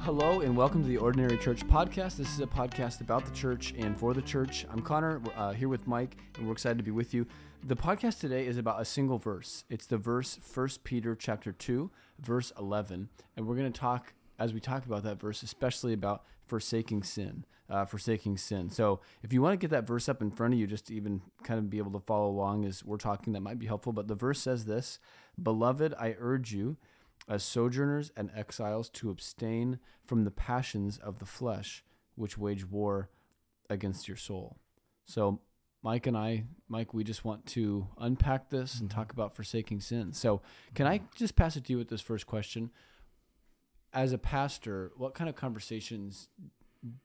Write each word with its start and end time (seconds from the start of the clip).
Hello 0.00 0.40
and 0.40 0.56
welcome 0.56 0.82
to 0.82 0.88
the 0.88 0.96
Ordinary 0.96 1.38
Church 1.38 1.66
Podcast. 1.66 2.16
This 2.16 2.32
is 2.34 2.40
a 2.40 2.46
podcast 2.46 3.00
about 3.00 3.24
the 3.24 3.30
church 3.30 3.72
and 3.78 3.98
for 3.98 4.14
the 4.14 4.22
church. 4.22 4.66
I'm 4.70 4.82
Connor, 4.82 5.20
uh, 5.36 5.52
here 5.52 5.68
with 5.68 5.86
Mike, 5.86 6.16
and 6.36 6.46
we're 6.46 6.52
excited 6.52 6.78
to 6.78 6.84
be 6.84 6.90
with 6.90 7.14
you. 7.14 7.26
The 7.64 7.76
podcast 7.76 8.18
today 8.18 8.46
is 8.46 8.58
about 8.58 8.80
a 8.80 8.84
single 8.84 9.18
verse. 9.18 9.64
It's 9.70 9.86
the 9.86 9.98
verse 9.98 10.38
1 10.54 10.68
Peter 10.82 11.14
chapter 11.14 11.52
2, 11.52 11.90
verse 12.18 12.52
11, 12.58 13.08
and 13.36 13.46
we're 13.46 13.56
going 13.56 13.72
to 13.72 13.80
talk 13.80 14.14
as 14.38 14.52
we 14.52 14.58
talk 14.58 14.84
about 14.86 15.04
that 15.04 15.20
verse, 15.20 15.42
especially 15.44 15.92
about 15.92 16.24
forsaking 16.46 17.04
sin, 17.04 17.44
uh, 17.72 17.84
forsaking 17.86 18.36
sin. 18.36 18.68
So 18.70 19.00
if 19.22 19.32
you 19.32 19.40
want 19.40 19.54
to 19.54 19.56
get 19.56 19.70
that 19.70 19.86
verse 19.86 20.08
up 20.08 20.20
in 20.20 20.30
front 20.30 20.52
of 20.54 20.60
you, 20.60 20.66
just 20.66 20.88
to 20.88 20.94
even 20.94 21.22
kind 21.42 21.58
of 21.58 21.70
be 21.70 21.78
able 21.78 21.92
to 21.92 22.00
follow 22.00 22.28
along 22.28 22.66
as 22.66 22.84
we're 22.84 22.98
talking, 22.98 23.32
that 23.32 23.40
might 23.40 23.58
be 23.58 23.66
helpful. 23.66 23.92
But 23.92 24.08
the 24.08 24.14
verse 24.14 24.40
says 24.40 24.66
this, 24.66 24.98
"Beloved, 25.42 25.94
I 25.98 26.14
urge 26.18 26.52
you." 26.52 26.76
as 27.28 27.44
sojourners 27.44 28.10
and 28.16 28.30
exiles 28.34 28.88
to 28.90 29.08
abstain 29.08 29.78
from 30.04 30.24
the 30.24 30.30
passions 30.30 30.98
of 30.98 31.20
the 31.20 31.24
flesh 31.24 31.84
which 32.14 32.36
wage 32.36 32.68
war 32.68 33.10
against 33.70 34.08
your 34.08 34.16
soul. 34.16 34.58
So, 35.04 35.40
Mike 35.82 36.06
and 36.06 36.16
I, 36.16 36.44
Mike, 36.68 36.94
we 36.94 37.02
just 37.02 37.24
want 37.24 37.46
to 37.46 37.88
unpack 37.98 38.50
this 38.50 38.80
and 38.80 38.90
talk 38.90 39.12
about 39.12 39.34
forsaking 39.34 39.80
sin. 39.80 40.12
So, 40.12 40.42
can 40.74 40.86
I 40.86 41.02
just 41.16 41.34
pass 41.34 41.56
it 41.56 41.64
to 41.64 41.72
you 41.72 41.78
with 41.78 41.88
this 41.88 42.00
first 42.00 42.26
question? 42.26 42.70
As 43.92 44.12
a 44.12 44.18
pastor, 44.18 44.92
what 44.96 45.14
kind 45.14 45.28
of 45.28 45.36
conversations 45.36 46.28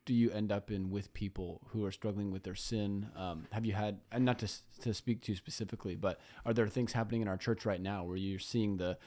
do 0.05 0.13
you 0.13 0.31
end 0.31 0.51
up 0.51 0.71
in 0.71 0.89
with 0.89 1.13
people 1.13 1.61
who 1.67 1.85
are 1.85 1.91
struggling 1.91 2.31
with 2.31 2.43
their 2.43 2.55
sin? 2.55 3.09
Um, 3.15 3.45
have 3.51 3.65
you 3.65 3.73
had, 3.73 3.99
and 4.11 4.25
not 4.25 4.39
to, 4.39 4.49
to 4.81 4.93
speak 4.93 5.21
to 5.23 5.35
specifically, 5.35 5.95
but 5.95 6.19
are 6.45 6.53
there 6.53 6.67
things 6.67 6.93
happening 6.93 7.21
in 7.21 7.27
our 7.27 7.37
church 7.37 7.65
right 7.65 7.81
now 7.81 8.03
where 8.03 8.17
you're 8.17 8.39
seeing 8.39 8.77
the 8.77 8.97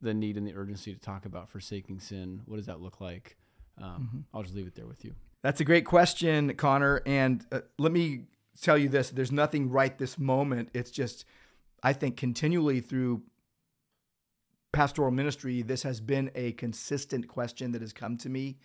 the 0.00 0.14
need 0.14 0.36
and 0.36 0.46
the 0.46 0.54
urgency 0.54 0.92
to 0.92 1.00
talk 1.00 1.24
about 1.24 1.48
forsaking 1.48 2.00
sin. 2.00 2.42
What 2.46 2.56
does 2.56 2.66
that 2.66 2.80
look 2.80 3.00
like? 3.00 3.36
Um, 3.80 3.84
mm-hmm. 3.84 4.18
I'll 4.34 4.42
just 4.42 4.54
leave 4.54 4.66
it 4.66 4.74
there 4.74 4.86
with 4.86 5.04
you. 5.04 5.14
That's 5.42 5.60
a 5.60 5.64
great 5.64 5.84
question, 5.84 6.54
Connor. 6.54 7.02
And 7.06 7.44
uh, 7.52 7.60
let 7.78 7.92
me 7.92 8.24
tell 8.60 8.76
you 8.76 8.88
this 8.88 9.10
there's 9.10 9.32
nothing 9.32 9.70
right 9.70 9.96
this 9.96 10.18
moment. 10.18 10.70
It's 10.74 10.90
just, 10.90 11.24
I 11.82 11.92
think, 11.92 12.16
continually 12.16 12.80
through 12.80 13.22
pastoral 14.72 15.10
ministry, 15.10 15.62
this 15.62 15.82
has 15.82 16.00
been 16.00 16.30
a 16.34 16.52
consistent 16.52 17.28
question 17.28 17.72
that 17.72 17.80
has 17.80 17.92
come 17.92 18.16
to 18.18 18.28
me. 18.28 18.58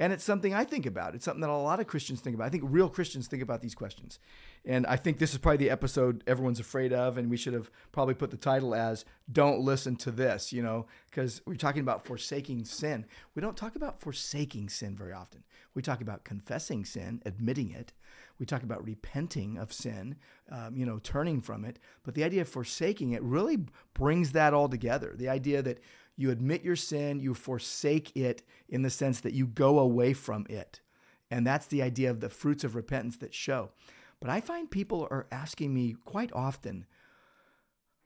And 0.00 0.14
it's 0.14 0.24
something 0.24 0.54
I 0.54 0.64
think 0.64 0.86
about. 0.86 1.14
It's 1.14 1.26
something 1.26 1.42
that 1.42 1.50
a 1.50 1.56
lot 1.56 1.78
of 1.78 1.86
Christians 1.86 2.22
think 2.22 2.34
about. 2.34 2.46
I 2.46 2.48
think 2.48 2.62
real 2.66 2.88
Christians 2.88 3.28
think 3.28 3.42
about 3.42 3.60
these 3.60 3.74
questions. 3.74 4.18
And 4.64 4.86
I 4.86 4.96
think 4.96 5.18
this 5.18 5.32
is 5.32 5.38
probably 5.38 5.58
the 5.58 5.68
episode 5.68 6.24
everyone's 6.26 6.58
afraid 6.58 6.94
of. 6.94 7.18
And 7.18 7.28
we 7.28 7.36
should 7.36 7.52
have 7.52 7.70
probably 7.92 8.14
put 8.14 8.30
the 8.30 8.38
title 8.38 8.74
as 8.74 9.04
Don't 9.30 9.60
Listen 9.60 9.96
to 9.96 10.10
This, 10.10 10.54
you 10.54 10.62
know, 10.62 10.86
because 11.10 11.42
we're 11.44 11.54
talking 11.54 11.82
about 11.82 12.06
forsaking 12.06 12.64
sin. 12.64 13.04
We 13.34 13.42
don't 13.42 13.58
talk 13.58 13.76
about 13.76 14.00
forsaking 14.00 14.70
sin 14.70 14.96
very 14.96 15.12
often. 15.12 15.44
We 15.74 15.82
talk 15.82 16.00
about 16.00 16.24
confessing 16.24 16.86
sin, 16.86 17.20
admitting 17.26 17.70
it. 17.70 17.92
We 18.38 18.46
talk 18.46 18.62
about 18.62 18.82
repenting 18.82 19.58
of 19.58 19.70
sin, 19.70 20.16
um, 20.50 20.78
you 20.78 20.86
know, 20.86 20.98
turning 20.98 21.42
from 21.42 21.66
it. 21.66 21.78
But 22.04 22.14
the 22.14 22.24
idea 22.24 22.40
of 22.40 22.48
forsaking 22.48 23.12
it 23.12 23.22
really 23.22 23.66
brings 23.92 24.32
that 24.32 24.54
all 24.54 24.70
together. 24.70 25.12
The 25.14 25.28
idea 25.28 25.60
that 25.60 25.80
you 26.20 26.30
admit 26.30 26.62
your 26.62 26.76
sin, 26.76 27.18
you 27.18 27.34
forsake 27.34 28.14
it 28.16 28.42
in 28.68 28.82
the 28.82 28.90
sense 28.90 29.20
that 29.20 29.32
you 29.32 29.46
go 29.46 29.78
away 29.78 30.12
from 30.12 30.46
it. 30.48 30.80
And 31.30 31.46
that's 31.46 31.66
the 31.66 31.82
idea 31.82 32.10
of 32.10 32.20
the 32.20 32.28
fruits 32.28 32.64
of 32.64 32.74
repentance 32.74 33.16
that 33.18 33.34
show. 33.34 33.70
But 34.20 34.30
I 34.30 34.40
find 34.40 34.70
people 34.70 35.08
are 35.10 35.26
asking 35.32 35.72
me 35.72 35.96
quite 36.04 36.30
often, 36.32 36.86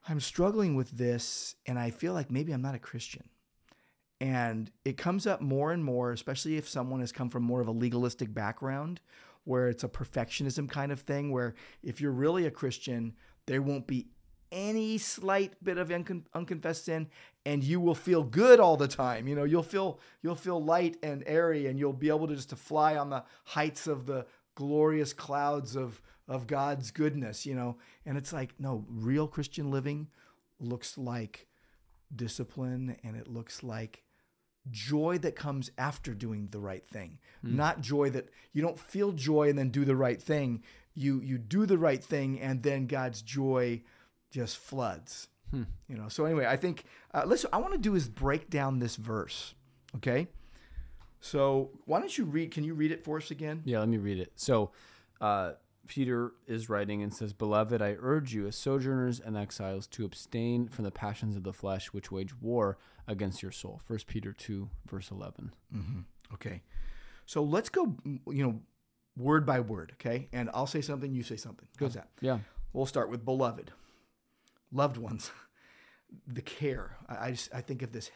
I'm 0.09 0.21
struggling 0.21 0.77
with 0.77 0.91
this, 0.93 1.57
and 1.67 1.79
I 1.79 1.91
feel 1.91 2.13
like 2.13 2.31
maybe 2.31 2.53
I'm 2.53 2.63
not 2.63 2.75
a 2.75 2.79
Christian. 2.79 3.29
And 4.21 4.71
it 4.85 4.97
comes 4.97 5.27
up 5.27 5.41
more 5.41 5.73
and 5.73 5.83
more, 5.83 6.13
especially 6.13 6.57
if 6.57 6.69
someone 6.69 7.01
has 7.01 7.11
come 7.11 7.31
from 7.31 7.43
more 7.43 7.61
of 7.61 7.69
a 7.69 7.73
legalistic 7.73 8.33
background, 8.33 9.01
where 9.45 9.69
it's 9.69 9.83
a 9.85 9.89
perfectionism 9.89 10.69
kind 10.69 10.93
of 10.93 11.01
thing, 11.01 11.33
where 11.33 11.55
if 11.83 12.01
you're 12.01 12.13
really 12.13 12.47
a 12.47 12.51
Christian, 12.51 13.15
there 13.47 13.61
won't 13.61 13.87
be 13.87 14.07
any 14.53 14.99
slight 14.99 15.53
bit 15.63 15.79
of 15.79 15.89
uncon- 15.89 16.25
unconfessed 16.33 16.85
sin 16.85 17.09
and 17.47 17.63
you 17.63 17.81
will 17.81 17.95
feel 17.95 18.23
good 18.23 18.61
all 18.61 18.77
the 18.77 18.89
time 18.89 19.29
you 19.29 19.35
know 19.35 19.45
you'll 19.45 19.63
feel 19.63 19.99
you'll 20.23 20.35
feel 20.35 20.63
light 20.63 20.97
and 21.03 21.23
airy 21.27 21.67
and 21.67 21.79
you'll 21.79 21.93
be 21.93 22.09
able 22.09 22.27
to 22.27 22.35
just 22.35 22.51
to 22.51 22.57
fly 22.57 22.97
on 22.97 23.11
the 23.11 23.23
heights 23.45 23.87
of 23.87 24.07
the 24.07 24.27
glorious 24.55 25.13
clouds 25.13 25.77
of 25.77 26.01
of 26.29 26.47
God's 26.47 26.91
goodness, 26.91 27.45
you 27.47 27.55
know. 27.55 27.77
And 28.07 28.17
it's 28.17 28.33
like, 28.33 28.55
no, 28.59 28.85
real 28.89 29.27
Christian 29.27 29.71
living 29.71 30.09
looks 30.59 30.97
like 30.97 31.47
discipline 32.15 32.97
and 33.03 33.17
it 33.17 33.29
looks 33.29 33.63
like 33.63 34.03
joy 34.71 35.19
that 35.19 35.37
comes 35.37 35.71
after 35.77 36.15
doing 36.15 36.49
the 36.51 36.61
right 36.61 36.87
thing. 36.89 37.19
Mm. 37.45 37.55
Not 37.55 37.81
joy 37.81 38.11
that 38.11 38.31
you 38.53 38.63
don't 38.63 38.79
feel 38.79 39.13
joy 39.13 39.51
and 39.51 39.59
then 39.59 39.71
do 39.71 39.85
the 39.85 39.97
right 39.97 40.21
thing. 40.21 40.63
You 40.95 41.21
you 41.21 41.39
do 41.39 41.67
the 41.67 41.79
right 41.79 42.03
thing 42.03 42.41
and 42.41 42.63
then 42.63 42.87
God's 42.87 43.21
joy 43.21 43.83
just 44.31 44.57
floods. 44.57 45.29
Hmm. 45.51 45.65
You 45.89 45.97
know. 45.97 46.09
So 46.09 46.25
anyway, 46.25 46.47
I 46.47 46.57
think 46.57 46.85
uh, 47.13 47.25
listen. 47.27 47.51
I 47.53 47.59
want 47.59 47.73
to 47.73 47.79
do 47.79 47.95
is 47.95 48.09
break 48.09 48.51
down 48.51 48.79
this 48.79 48.97
verse. 48.97 49.55
Okay. 49.97 50.29
So 51.21 51.71
why 51.87 52.01
don't 52.01 52.17
you 52.17 52.25
read? 52.25 52.51
Can 52.51 52.65
you 52.65 52.75
read 52.75 52.93
it 52.93 53.03
for 53.03 53.17
us 53.17 53.31
again? 53.31 53.63
Yeah, 53.65 53.79
let 53.81 53.89
me 53.89 53.97
read 53.97 54.19
it. 54.19 54.33
So, 54.37 54.73
uh, 55.21 55.53
Peter 55.87 56.33
is 56.47 56.69
writing 56.69 57.03
and 57.03 57.15
says, 57.15 57.33
Beloved, 57.33 57.81
I 57.81 57.97
urge 58.01 58.35
you, 58.35 58.47
as 58.47 58.57
sojourners 58.57 59.21
and 59.21 59.37
exiles, 59.37 59.87
to 59.89 60.05
abstain 60.05 60.69
from 60.69 60.85
the 60.85 60.91
passions 60.91 61.37
of 61.37 61.43
the 61.43 61.53
flesh 61.53 61.93
which 61.93 62.11
wage 62.11 62.35
war 62.41 62.79
against 63.07 63.43
your 63.43 63.53
soul. 63.53 63.81
1 63.87 64.01
Peter 64.07 64.33
2, 64.33 64.69
verse 64.87 65.11
11. 65.11 65.53
Mm-hmm. 65.75 66.01
Okay. 66.35 66.63
So 67.27 67.43
let's 67.43 67.69
go, 67.69 67.97
you 68.05 68.45
know, 68.45 68.61
word 69.17 69.47
by 69.47 69.61
word, 69.61 69.93
okay? 69.95 70.29
And 70.33 70.51
I'll 70.55 70.67
say 70.67 70.81
something, 70.81 71.13
you 71.15 71.23
say 71.23 71.37
something. 71.37 71.69
How's 71.79 71.95
that? 71.95 72.09
Yeah. 72.21 72.39
We'll 72.73 72.87
start 72.87 73.11
with 73.11 73.25
beloved, 73.25 73.71
loved 74.75 74.99
ones, 74.99 75.31
the 76.27 76.43
care. 76.43 76.99
I, 77.09 77.29
I 77.29 77.31
just 77.31 77.55
I 77.55 77.63
think 77.63 77.81
of 77.83 77.93
this 77.93 78.11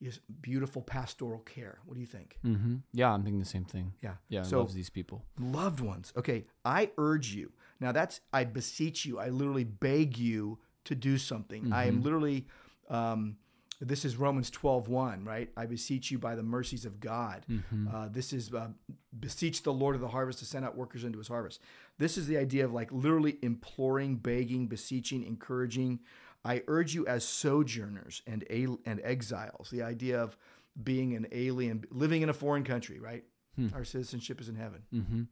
is 0.00 0.20
beautiful 0.40 0.82
pastoral 0.82 1.40
care. 1.40 1.78
What 1.84 1.94
do 1.94 2.00
you 2.00 2.06
think? 2.06 2.38
Mm-hmm. 2.44 2.76
Yeah, 2.92 3.12
I'm 3.12 3.22
thinking 3.22 3.40
the 3.40 3.44
same 3.44 3.64
thing. 3.64 3.92
Yeah, 4.02 4.14
yeah. 4.28 4.42
So 4.42 4.58
loves 4.58 4.74
these 4.74 4.90
people, 4.90 5.24
loved 5.38 5.80
ones. 5.80 6.12
Okay, 6.16 6.46
I 6.64 6.90
urge 6.98 7.34
you. 7.34 7.52
Now 7.78 7.92
that's 7.92 8.20
I 8.32 8.44
beseech 8.44 9.04
you. 9.04 9.18
I 9.20 9.28
literally 9.28 9.64
beg 9.64 10.18
you 10.18 10.58
to 10.84 10.94
do 10.94 11.18
something. 11.18 11.64
Mm-hmm. 11.64 11.74
I 11.74 11.84
am 11.84 12.02
literally. 12.02 12.46
Um, 12.88 13.36
this 13.80 14.04
is 14.04 14.16
Romans 14.16 14.50
12, 14.50 14.88
1, 14.88 15.24
right? 15.24 15.50
I 15.56 15.66
beseech 15.66 16.10
you 16.10 16.18
by 16.18 16.34
the 16.34 16.42
mercies 16.42 16.84
of 16.84 16.98
God. 16.98 17.46
Mm-hmm. 17.48 17.88
Uh, 17.94 18.08
this 18.08 18.32
is 18.32 18.52
uh, 18.52 18.68
beseech 19.18 19.62
the 19.62 19.72
Lord 19.72 19.94
of 19.94 20.00
the 20.00 20.08
harvest 20.08 20.40
to 20.40 20.44
send 20.44 20.64
out 20.64 20.76
workers 20.76 21.04
into 21.04 21.18
his 21.18 21.28
harvest. 21.28 21.60
This 21.98 22.18
is 22.18 22.26
the 22.26 22.36
idea 22.36 22.64
of 22.64 22.72
like 22.72 22.90
literally 22.90 23.38
imploring, 23.42 24.16
begging, 24.16 24.66
beseeching, 24.66 25.24
encouraging. 25.24 26.00
I 26.44 26.62
urge 26.66 26.94
you 26.94 27.06
as 27.06 27.24
sojourners 27.24 28.22
and, 28.26 28.44
and 28.84 29.00
exiles, 29.04 29.70
the 29.70 29.82
idea 29.82 30.20
of 30.20 30.36
being 30.82 31.14
an 31.14 31.26
alien, 31.30 31.84
living 31.90 32.22
in 32.22 32.28
a 32.28 32.34
foreign 32.34 32.64
country, 32.64 32.98
right? 32.98 33.24
Hmm. 33.56 33.68
Our 33.74 33.84
citizenship 33.84 34.40
is 34.40 34.48
in 34.48 34.56
heaven. 34.56 34.82
Mm-hmm. 34.94 35.22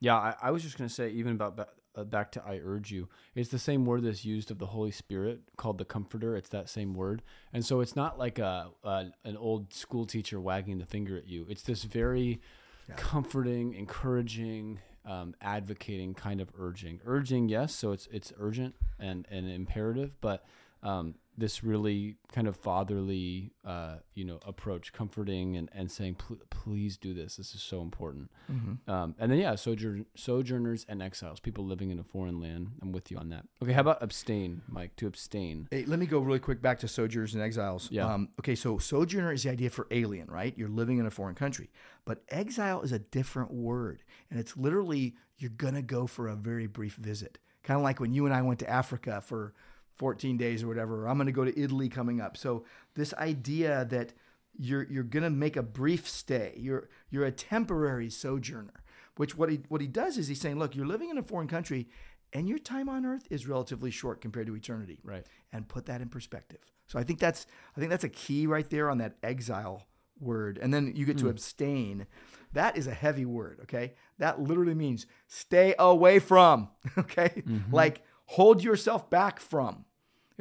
Yeah, 0.00 0.16
I, 0.16 0.34
I, 0.42 0.50
was 0.50 0.62
just 0.62 0.78
going 0.78 0.88
to 0.88 0.94
say, 0.94 1.10
even 1.10 1.32
about 1.32 1.68
uh, 1.94 2.04
back 2.04 2.32
to 2.32 2.42
I 2.44 2.60
urge 2.62 2.90
you, 2.90 3.08
it's 3.34 3.50
the 3.50 3.58
same 3.58 3.84
word 3.84 4.04
that's 4.04 4.24
used 4.24 4.50
of 4.50 4.58
the 4.58 4.66
Holy 4.66 4.90
Spirit 4.90 5.40
called 5.56 5.78
the 5.78 5.84
Comforter. 5.84 6.36
It's 6.36 6.48
that 6.50 6.68
same 6.68 6.94
word. 6.94 7.22
And 7.52 7.64
so 7.64 7.80
it's 7.80 7.96
not 7.96 8.18
like 8.18 8.38
a, 8.38 8.68
a 8.84 9.06
an 9.24 9.36
old 9.36 9.72
school 9.72 10.06
teacher 10.06 10.40
wagging 10.40 10.78
the 10.78 10.86
finger 10.86 11.16
at 11.16 11.26
you. 11.26 11.46
It's 11.48 11.62
this 11.62 11.84
very 11.84 12.40
yeah. 12.88 12.94
comforting, 12.96 13.74
encouraging, 13.74 14.80
um, 15.04 15.34
advocating 15.40 16.14
kind 16.14 16.40
of 16.40 16.50
urging. 16.58 17.00
Urging, 17.04 17.48
yes, 17.48 17.74
so 17.74 17.92
it's 17.92 18.08
it's 18.12 18.32
urgent 18.38 18.74
and, 18.98 19.26
and 19.30 19.50
imperative, 19.50 20.12
but 20.20 20.44
um, 20.82 21.14
this 21.36 21.64
really 21.64 22.16
kind 22.30 22.46
of 22.46 22.56
fatherly, 22.56 23.52
uh, 23.64 23.96
you 24.14 24.24
know, 24.24 24.38
approach, 24.46 24.92
comforting 24.92 25.56
and, 25.56 25.70
and 25.72 25.90
saying, 25.90 26.16
please 26.50 26.98
do 26.98 27.14
this. 27.14 27.36
This 27.36 27.54
is 27.54 27.62
so 27.62 27.80
important. 27.80 28.30
Mm-hmm. 28.52 28.90
Um, 28.90 29.14
and 29.18 29.32
then, 29.32 29.38
yeah, 29.38 29.54
sojourn- 29.54 30.04
sojourners 30.14 30.84
and 30.88 31.02
exiles, 31.02 31.40
people 31.40 31.64
living 31.64 31.90
in 31.90 31.98
a 31.98 32.04
foreign 32.04 32.38
land. 32.38 32.72
I'm 32.82 32.92
with 32.92 33.10
you 33.10 33.16
on 33.16 33.30
that. 33.30 33.46
Okay, 33.62 33.72
how 33.72 33.80
about 33.80 34.02
abstain, 34.02 34.60
Mike? 34.68 34.94
To 34.96 35.06
abstain. 35.06 35.68
Hey, 35.70 35.84
let 35.86 35.98
me 35.98 36.06
go 36.06 36.18
really 36.18 36.38
quick 36.38 36.60
back 36.60 36.78
to 36.80 36.88
sojourners 36.88 37.32
and 37.34 37.42
exiles. 37.42 37.88
Yeah. 37.90 38.12
Um, 38.12 38.28
okay, 38.40 38.54
so 38.54 38.76
sojourner 38.76 39.32
is 39.32 39.44
the 39.44 39.50
idea 39.50 39.70
for 39.70 39.86
alien, 39.90 40.30
right? 40.30 40.52
You're 40.56 40.68
living 40.68 40.98
in 40.98 41.06
a 41.06 41.10
foreign 41.10 41.34
country. 41.34 41.70
But 42.04 42.24
exile 42.28 42.82
is 42.82 42.92
a 42.92 42.98
different 42.98 43.52
word. 43.52 44.02
And 44.30 44.38
it's 44.38 44.56
literally, 44.56 45.14
you're 45.38 45.50
going 45.50 45.74
to 45.74 45.82
go 45.82 46.06
for 46.06 46.28
a 46.28 46.36
very 46.36 46.66
brief 46.66 46.96
visit. 46.96 47.38
Kind 47.62 47.78
of 47.78 47.84
like 47.84 48.00
when 48.00 48.12
you 48.12 48.26
and 48.26 48.34
I 48.34 48.42
went 48.42 48.58
to 48.58 48.68
Africa 48.68 49.20
for 49.20 49.54
14 50.02 50.36
days 50.36 50.64
or 50.64 50.66
whatever. 50.66 51.04
Or 51.04 51.08
I'm 51.08 51.16
going 51.16 51.26
to 51.26 51.32
go 51.32 51.44
to 51.44 51.56
Italy 51.56 51.88
coming 51.88 52.20
up. 52.20 52.36
So 52.36 52.64
this 52.96 53.14
idea 53.14 53.86
that 53.90 54.12
you're 54.58 54.82
you're 54.90 55.04
going 55.04 55.22
to 55.22 55.30
make 55.30 55.56
a 55.56 55.62
brief 55.62 56.08
stay. 56.08 56.54
You're 56.56 56.88
you're 57.08 57.24
a 57.24 57.30
temporary 57.30 58.10
sojourner. 58.10 58.82
Which 59.16 59.36
what 59.36 59.48
he 59.48 59.60
what 59.68 59.80
he 59.80 59.86
does 59.86 60.18
is 60.18 60.26
he's 60.26 60.40
saying, 60.40 60.58
look, 60.58 60.74
you're 60.74 60.86
living 60.86 61.08
in 61.08 61.18
a 61.18 61.22
foreign 61.22 61.46
country, 61.46 61.88
and 62.32 62.48
your 62.48 62.58
time 62.58 62.88
on 62.88 63.06
earth 63.06 63.28
is 63.30 63.46
relatively 63.46 63.92
short 63.92 64.20
compared 64.20 64.48
to 64.48 64.56
eternity. 64.56 64.98
Right. 65.04 65.24
And 65.52 65.68
put 65.68 65.86
that 65.86 66.00
in 66.00 66.08
perspective. 66.08 66.58
So 66.88 66.98
I 66.98 67.04
think 67.04 67.20
that's 67.20 67.46
I 67.76 67.78
think 67.78 67.90
that's 67.90 68.02
a 68.02 68.08
key 68.08 68.48
right 68.48 68.68
there 68.68 68.90
on 68.90 68.98
that 68.98 69.18
exile 69.22 69.86
word. 70.18 70.58
And 70.60 70.74
then 70.74 70.94
you 70.96 71.06
get 71.06 71.18
to 71.18 71.24
hmm. 71.26 71.30
abstain. 71.30 72.06
That 72.54 72.76
is 72.76 72.88
a 72.88 72.92
heavy 72.92 73.24
word, 73.24 73.60
okay? 73.62 73.94
That 74.18 74.42
literally 74.42 74.74
means 74.74 75.06
stay 75.28 75.76
away 75.78 76.18
from, 76.18 76.70
okay? 76.98 77.44
Mm-hmm. 77.46 77.72
Like 77.72 78.02
hold 78.26 78.64
yourself 78.64 79.10
back 79.10 79.38
from. 79.38 79.84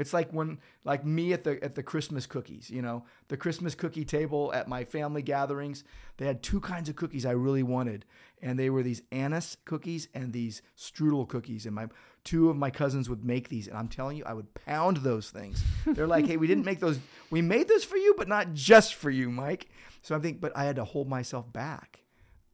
It's 0.02 0.14
like 0.14 0.32
when, 0.32 0.60
like 0.84 1.06
me 1.06 1.32
at 1.32 1.44
the 1.44 1.64
at 1.64 1.76
the 1.76 1.84
Christmas 1.84 2.26
cookies, 2.26 2.70
you 2.70 2.82
know, 2.82 3.06
the 3.28 3.38
Christmas 3.38 3.76
cookie 3.76 4.04
table 4.04 4.52
at 4.54 4.68
my 4.68 4.84
family 4.84 5.22
gatherings. 5.22 5.84
They 6.18 6.26
had 6.26 6.42
two 6.42 6.60
kinds 6.60 6.90
of 6.90 6.96
cookies 6.96 7.26
I 7.26 7.32
really 7.32 7.64
wanted, 7.64 8.06
and 8.42 8.58
they 8.58 8.70
were 8.70 8.84
these 8.84 9.04
anise 9.12 9.58
cookies 9.64 10.08
and 10.14 10.34
these 10.34 10.62
strudel 10.78 11.28
cookies. 11.28 11.66
And 11.66 11.76
my 11.76 11.88
two 12.24 12.50
of 12.50 12.58
my 12.58 12.72
cousins 12.72 13.10
would 13.10 13.24
make 13.24 13.50
these, 13.50 13.68
and 13.68 13.78
I'm 13.78 13.88
telling 13.88 14.18
you, 14.18 14.24
I 14.26 14.34
would 14.34 14.54
pound 14.54 14.98
those 14.98 15.30
things. 15.30 15.64
They're 15.86 16.08
like, 16.08 16.26
"Hey, 16.26 16.38
we 16.38 16.48
didn't 16.48 16.66
make 16.66 16.80
those. 16.80 17.00
We 17.30 17.42
made 17.42 17.68
those 17.68 17.84
for 17.84 17.98
you, 17.98 18.16
but 18.18 18.28
not 18.28 18.54
just 18.54 18.96
for 18.96 19.10
you, 19.10 19.30
Mike." 19.30 19.70
So 20.02 20.16
I 20.16 20.20
think, 20.20 20.42
but 20.42 20.52
I 20.58 20.66
had 20.66 20.78
to 20.78 20.84
hold 20.84 21.08
myself 21.08 21.52
back 21.54 22.02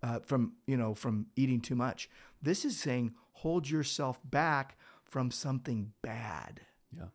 uh, 0.03 0.19
from 0.19 0.53
you 0.65 0.77
know 0.77 0.93
from 0.93 1.27
eating 1.35 1.61
too 1.61 1.75
much. 1.75 2.09
This 2.41 2.65
is 2.65 2.77
saying 2.77 3.13
hold 3.31 3.69
yourself 3.69 4.19
back 4.23 4.77
from 5.03 5.31
something 5.31 5.93
bad. 6.01 6.61
Yeah. 6.95 7.05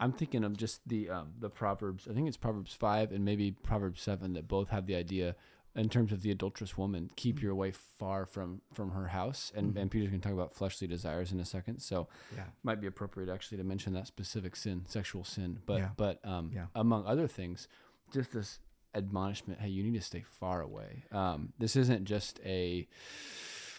I'm 0.00 0.12
thinking 0.12 0.44
of 0.44 0.56
just 0.56 0.80
the 0.86 1.10
um, 1.10 1.32
the 1.38 1.50
proverbs. 1.50 2.06
I 2.10 2.14
think 2.14 2.28
it's 2.28 2.36
Proverbs 2.36 2.72
five 2.72 3.12
and 3.12 3.24
maybe 3.24 3.50
Proverbs 3.52 4.00
seven 4.00 4.32
that 4.34 4.46
both 4.48 4.68
have 4.70 4.86
the 4.86 4.94
idea 4.94 5.34
in 5.74 5.88
terms 5.88 6.12
of 6.12 6.22
the 6.22 6.30
adulterous 6.30 6.76
woman. 6.78 7.10
Keep 7.16 7.42
your 7.42 7.54
wife 7.54 7.80
far 7.98 8.24
from 8.26 8.60
from 8.72 8.92
her 8.92 9.08
house, 9.08 9.52
and 9.56 9.76
and 9.76 9.90
Peter's 9.90 10.08
going 10.10 10.20
to 10.20 10.24
talk 10.28 10.34
about 10.34 10.54
fleshly 10.54 10.86
desires 10.86 11.32
in 11.32 11.40
a 11.40 11.44
second. 11.44 11.80
So 11.80 12.08
Yeah. 12.36 12.44
might 12.62 12.80
be 12.80 12.86
appropriate 12.86 13.28
actually 13.28 13.58
to 13.58 13.64
mention 13.64 13.92
that 13.94 14.06
specific 14.06 14.54
sin, 14.56 14.84
sexual 14.86 15.24
sin. 15.24 15.60
But 15.66 15.78
Yeah. 15.78 15.90
but 15.96 16.24
um, 16.24 16.50
Yeah. 16.54 16.66
among 16.74 17.04
other 17.06 17.26
things, 17.26 17.66
just 18.12 18.32
this 18.32 18.60
admonishment: 18.94 19.60
Hey, 19.60 19.68
you 19.68 19.82
need 19.82 19.94
to 19.94 20.00
stay 20.00 20.22
far 20.22 20.60
away. 20.62 21.04
Um, 21.12 21.52
this 21.58 21.74
isn't 21.76 22.04
just 22.04 22.40
a 22.44 22.88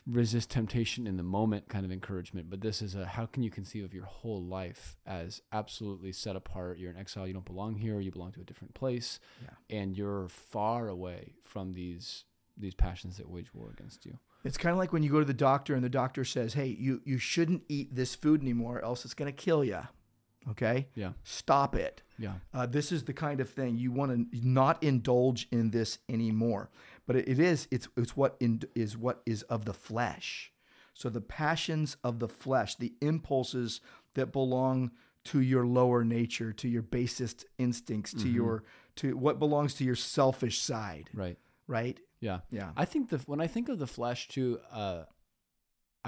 resist 0.09 0.49
temptation 0.49 1.05
in 1.07 1.17
the 1.17 1.23
moment 1.23 1.67
kind 1.69 1.85
of 1.85 1.91
encouragement, 1.91 2.49
but 2.49 2.61
this 2.61 2.81
is 2.81 2.95
a 2.95 3.05
how 3.05 3.25
can 3.25 3.43
you 3.43 3.49
conceive 3.49 3.83
of 3.85 3.93
your 3.93 4.05
whole 4.05 4.43
life 4.43 4.97
as 5.05 5.41
absolutely 5.51 6.11
set 6.11 6.35
apart? 6.35 6.79
You're 6.79 6.91
in 6.91 6.97
exile, 6.97 7.27
you 7.27 7.33
don't 7.33 7.45
belong 7.45 7.75
here, 7.75 7.99
you 7.99 8.11
belong 8.11 8.31
to 8.33 8.41
a 8.41 8.43
different 8.43 8.73
place, 8.73 9.19
Yeah. 9.43 9.77
and 9.77 9.95
you're 9.97 10.27
far 10.29 10.87
away 10.89 11.35
from 11.43 11.73
these 11.73 12.25
these 12.57 12.73
passions 12.75 13.15
that 13.15 13.29
wage 13.29 13.53
war 13.53 13.69
against 13.71 14.05
you. 14.05 14.19
It's 14.43 14.57
kind 14.57 14.73
of 14.73 14.77
like 14.77 14.91
when 14.91 15.01
you 15.01 15.09
go 15.09 15.19
to 15.19 15.25
the 15.25 15.33
doctor 15.33 15.75
and 15.75 15.83
the 15.83 15.89
doctor 15.89 16.25
says, 16.25 16.53
"Hey, 16.55 16.67
you 16.67 17.01
you 17.05 17.17
shouldn't 17.17 17.63
eat 17.69 17.95
this 17.95 18.15
food 18.15 18.41
anymore, 18.41 18.83
else 18.83 19.05
it's 19.05 19.13
going 19.13 19.31
to 19.33 19.43
kill 19.45 19.63
you." 19.63 19.81
Okay, 20.49 20.87
Yeah, 20.95 21.11
stop 21.23 21.75
it. 21.75 22.01
yeah, 22.17 22.35
Uh, 22.53 22.65
this 22.65 22.91
is 22.91 23.03
the 23.03 23.13
kind 23.13 23.39
of 23.41 23.49
thing 23.49 23.77
you 23.77 23.91
want 23.91 24.31
to 24.31 24.47
not 24.47 24.81
indulge 24.83 25.47
in 25.51 25.71
this 25.71 25.99
anymore. 26.07 26.69
But 27.05 27.15
it, 27.17 27.27
it 27.27 27.39
is 27.39 27.67
it's 27.71 27.87
it's 27.97 28.15
what 28.15 28.35
in, 28.39 28.61
is 28.75 28.97
what 28.97 29.21
is 29.25 29.43
of 29.43 29.65
the 29.65 29.73
flesh. 29.73 30.51
So 30.93 31.09
the 31.09 31.21
passions 31.21 31.97
of 32.03 32.19
the 32.19 32.27
flesh, 32.27 32.75
the 32.75 32.93
impulses 33.01 33.81
that 34.15 34.31
belong 34.31 34.91
to 35.25 35.39
your 35.41 35.65
lower 35.65 36.03
nature, 36.03 36.51
to 36.53 36.67
your 36.67 36.81
basest 36.81 37.45
instincts, 37.57 38.13
to 38.13 38.27
your 38.29 38.63
to 38.95 39.15
what 39.17 39.39
belongs 39.39 39.73
to 39.75 39.83
your 39.83 39.95
selfish 39.95 40.59
side, 40.59 41.09
right, 41.13 41.37
right? 41.67 41.99
yeah. 42.21 42.39
Yeah. 42.49 42.71
I 42.75 42.85
think 42.85 43.09
the 43.09 43.17
when 43.27 43.39
I 43.41 43.47
think 43.47 43.69
of 43.69 43.77
the 43.79 43.87
flesh 43.87 44.27
too, 44.27 44.59
uh, 44.71 45.03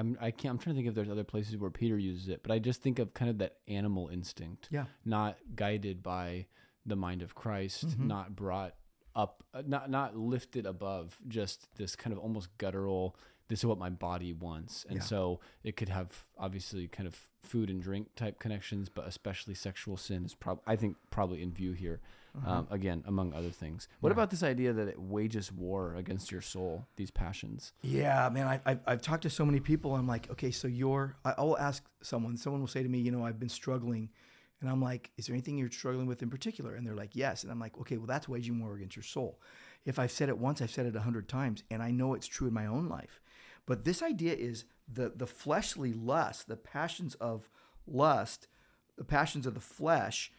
I'm 0.01 0.17
I 0.19 0.31
can't 0.31 0.51
I'm 0.53 0.57
trying 0.57 0.75
to 0.75 0.79
think 0.79 0.87
if 0.89 0.95
there's 0.95 1.09
other 1.09 1.23
places 1.23 1.55
where 1.57 1.69
Peter 1.69 1.97
uses 1.97 2.27
it, 2.27 2.41
but 2.43 2.51
I 2.51 2.59
just 2.59 2.81
think 2.81 2.99
of 2.99 3.13
kind 3.13 3.29
of 3.29 3.37
that 3.37 3.57
animal 3.67 4.09
instinct. 4.09 4.67
Yeah. 4.71 4.85
not 5.05 5.37
guided 5.55 6.01
by 6.03 6.47
the 6.85 6.95
mind 6.95 7.21
of 7.21 7.35
Christ, 7.35 7.87
Mm-hmm. 7.87 8.07
not 8.07 8.35
brought 8.35 8.73
up, 9.15 9.43
not 9.65 9.89
not 9.89 10.15
lifted 10.17 10.65
above 10.65 11.17
just 11.27 11.67
this 11.75 11.95
kind 11.95 12.11
of 12.13 12.19
almost 12.19 12.49
guttural. 12.57 13.15
This 13.49 13.59
is 13.59 13.65
what 13.65 13.77
my 13.77 13.89
body 13.89 14.31
wants, 14.33 14.85
and 14.89 14.97
Yeah. 14.99 15.03
so 15.03 15.39
it 15.63 15.75
could 15.77 15.89
have 15.89 16.25
obviously 16.37 16.87
kind 16.87 17.05
of 17.07 17.15
food 17.43 17.69
and 17.69 17.81
drink 17.83 18.15
type 18.15 18.39
connections, 18.39 18.87
but 18.89 19.05
especially 19.07 19.53
sexual 19.55 19.97
sin 19.97 20.23
is 20.25 20.33
probably 20.33 20.63
I 20.65 20.75
think 20.77 20.95
probably 21.09 21.41
in 21.43 21.51
view 21.51 21.73
here. 21.73 21.99
Um, 22.45 22.67
again, 22.71 23.03
among 23.07 23.33
other 23.33 23.49
things. 23.49 23.87
What. 23.99 24.09
Yeah. 24.09 24.13
about 24.13 24.29
this 24.29 24.41
idea 24.41 24.71
that 24.71 24.87
it 24.87 24.99
wages 24.99 25.51
war 25.51 25.95
against 25.95 26.31
your 26.31 26.41
soul? 26.41 26.87
These 26.95 27.11
passions. 27.11 27.73
Yeah, 27.81 28.29
man, 28.31 28.47
I, 28.47 28.61
I've, 28.65 28.79
I've 28.87 29.01
talked 29.01 29.23
to 29.23 29.29
so 29.29 29.45
many 29.45 29.59
people. 29.59 29.95
I'm 29.95 30.07
like, 30.07 30.31
okay, 30.31 30.51
so 30.51 30.67
you're, 30.67 31.17
I, 31.25 31.33
I 31.37 31.41
will 31.41 31.57
ask 31.57 31.83
someone, 32.01 32.37
someone 32.37 32.61
will 32.61 32.67
say 32.67 32.83
to 32.83 32.89
me, 32.89 32.99
you 32.99 33.11
know, 33.11 33.25
I've 33.25 33.39
been 33.39 33.49
struggling. 33.49 34.09
And 34.61 34.69
I'm 34.69 34.81
like, 34.81 35.11
is 35.17 35.25
there 35.25 35.33
anything 35.33 35.57
you're 35.57 35.71
struggling 35.71 36.07
with 36.07 36.21
in 36.21 36.29
particular? 36.29 36.75
And 36.75 36.85
they're 36.85 36.95
like, 36.95 37.15
yes. 37.15 37.43
And 37.43 37.51
I'm 37.51 37.59
like, 37.59 37.77
okay, 37.79 37.97
well, 37.97 38.07
that's 38.07 38.29
waging 38.29 38.61
war 38.61 38.75
against 38.75 38.95
your 38.95 39.03
soul. 39.03 39.41
If 39.85 39.97
I've 39.97 40.11
said 40.11 40.29
it 40.29 40.37
once, 40.37 40.61
I've 40.61 40.71
said 40.71 40.85
it 40.85 40.95
a 40.95 41.01
hundred 41.01 41.27
times, 41.27 41.63
and 41.71 41.81
I 41.81 41.89
know 41.89 42.13
it's 42.13 42.27
true 42.27 42.47
in 42.47 42.53
my 42.53 42.67
own 42.67 42.87
life. 42.87 43.19
But 43.65 43.83
this 43.83 44.01
idea 44.03 44.33
is 44.33 44.65
the, 44.87 45.11
the 45.15 45.27
fleshly 45.27 45.93
lust, 45.93 46.47
the 46.47 46.55
passions 46.55 47.15
of 47.15 47.49
lust, 47.87 48.47
the 48.97 49.03
passions 49.03 49.47
of 49.47 49.55
the 49.55 49.59
flesh 49.59 50.31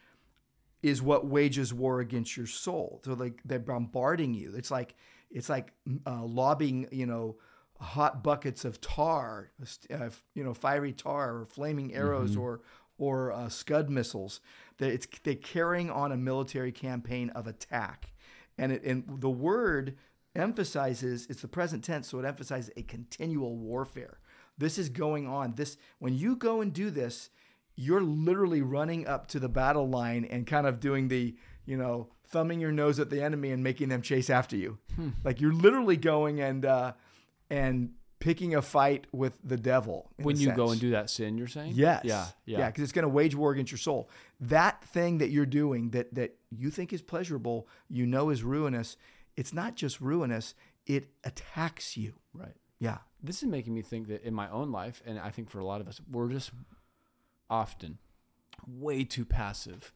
is 0.82 1.00
what 1.00 1.26
wages 1.26 1.72
war 1.72 2.00
against 2.00 2.36
your 2.36 2.46
soul. 2.46 3.00
So 3.04 3.14
like 3.14 3.40
they're 3.44 3.58
bombarding 3.58 4.34
you. 4.34 4.54
It's 4.56 4.70
like 4.70 4.94
it's 5.30 5.48
like 5.48 5.72
uh, 6.06 6.24
lobbing, 6.24 6.88
you 6.90 7.06
know, 7.06 7.36
hot 7.80 8.22
buckets 8.22 8.64
of 8.64 8.80
tar, 8.80 9.50
uh, 9.90 10.10
you 10.34 10.44
know, 10.44 10.54
fiery 10.54 10.92
tar 10.92 11.36
or 11.36 11.46
flaming 11.46 11.94
arrows 11.94 12.36
or 12.36 12.60
or 12.98 13.32
uh, 13.32 13.48
scud 13.48 13.90
missiles. 13.90 14.40
That 14.78 14.90
it's 14.90 15.06
they're 15.22 15.34
carrying 15.34 15.90
on 15.90 16.12
a 16.12 16.16
military 16.16 16.72
campaign 16.72 17.30
of 17.30 17.46
attack, 17.46 18.12
and 18.58 18.72
it 18.72 18.82
and 18.84 19.04
the 19.20 19.30
word 19.30 19.96
emphasizes 20.34 21.26
it's 21.28 21.42
the 21.42 21.48
present 21.48 21.84
tense, 21.84 22.08
so 22.08 22.18
it 22.18 22.24
emphasizes 22.24 22.70
a 22.76 22.82
continual 22.82 23.56
warfare. 23.56 24.18
This 24.58 24.78
is 24.78 24.88
going 24.88 25.26
on. 25.26 25.54
This 25.54 25.76
when 25.98 26.14
you 26.16 26.36
go 26.36 26.60
and 26.60 26.72
do 26.72 26.90
this, 26.90 27.30
you're 27.76 28.02
literally 28.02 28.62
running 28.62 29.06
up 29.06 29.26
to 29.28 29.40
the 29.40 29.48
battle 29.48 29.88
line 29.88 30.24
and 30.24 30.46
kind 30.46 30.66
of 30.66 30.80
doing 30.80 31.08
the, 31.08 31.34
you 31.64 31.76
know, 31.76 32.08
thumbing 32.28 32.60
your 32.60 32.72
nose 32.72 32.98
at 32.98 33.10
the 33.10 33.22
enemy 33.22 33.50
and 33.50 33.62
making 33.62 33.88
them 33.88 34.02
chase 34.02 34.30
after 34.30 34.56
you. 34.56 34.78
Like 35.24 35.40
you're 35.40 35.52
literally 35.52 35.96
going 35.96 36.40
and 36.40 36.64
uh, 36.64 36.92
and 37.50 37.92
picking 38.20 38.54
a 38.54 38.62
fight 38.62 39.06
with 39.12 39.36
the 39.42 39.56
devil. 39.56 40.10
When 40.16 40.36
you 40.38 40.52
go 40.52 40.70
and 40.70 40.80
do 40.80 40.90
that 40.92 41.10
sin, 41.10 41.36
you're 41.36 41.48
saying? 41.48 41.72
Yes. 41.74 42.02
Yeah. 42.04 42.26
Yeah. 42.46 42.58
Yeah, 42.58 42.66
because 42.68 42.84
it's 42.84 42.92
going 42.92 43.02
to 43.02 43.08
wage 43.08 43.34
war 43.34 43.52
against 43.52 43.72
your 43.72 43.78
soul. 43.78 44.08
That 44.40 44.82
thing 44.84 45.18
that 45.18 45.30
you're 45.30 45.44
doing 45.46 45.90
that 45.90 46.14
that 46.14 46.36
you 46.50 46.70
think 46.70 46.92
is 46.92 47.02
pleasurable, 47.02 47.68
you 47.88 48.06
know 48.06 48.30
is 48.30 48.42
ruinous. 48.42 48.96
It's 49.36 49.52
not 49.52 49.74
just 49.76 50.00
ruinous; 50.00 50.54
it 50.86 51.08
attacks 51.24 51.96
you. 51.96 52.14
Right. 52.32 52.54
Yeah. 52.78 52.98
This 53.22 53.42
is 53.42 53.48
making 53.48 53.74
me 53.74 53.82
think 53.82 54.08
that 54.08 54.22
in 54.24 54.34
my 54.34 54.48
own 54.50 54.72
life, 54.72 55.02
and 55.06 55.18
I 55.18 55.30
think 55.30 55.48
for 55.50 55.58
a 55.58 55.64
lot 55.64 55.80
of 55.80 55.88
us, 55.88 56.00
we're 56.10 56.28
just 56.28 56.50
often 57.52 57.98
way 58.66 59.04
too 59.04 59.24
passive 59.24 59.92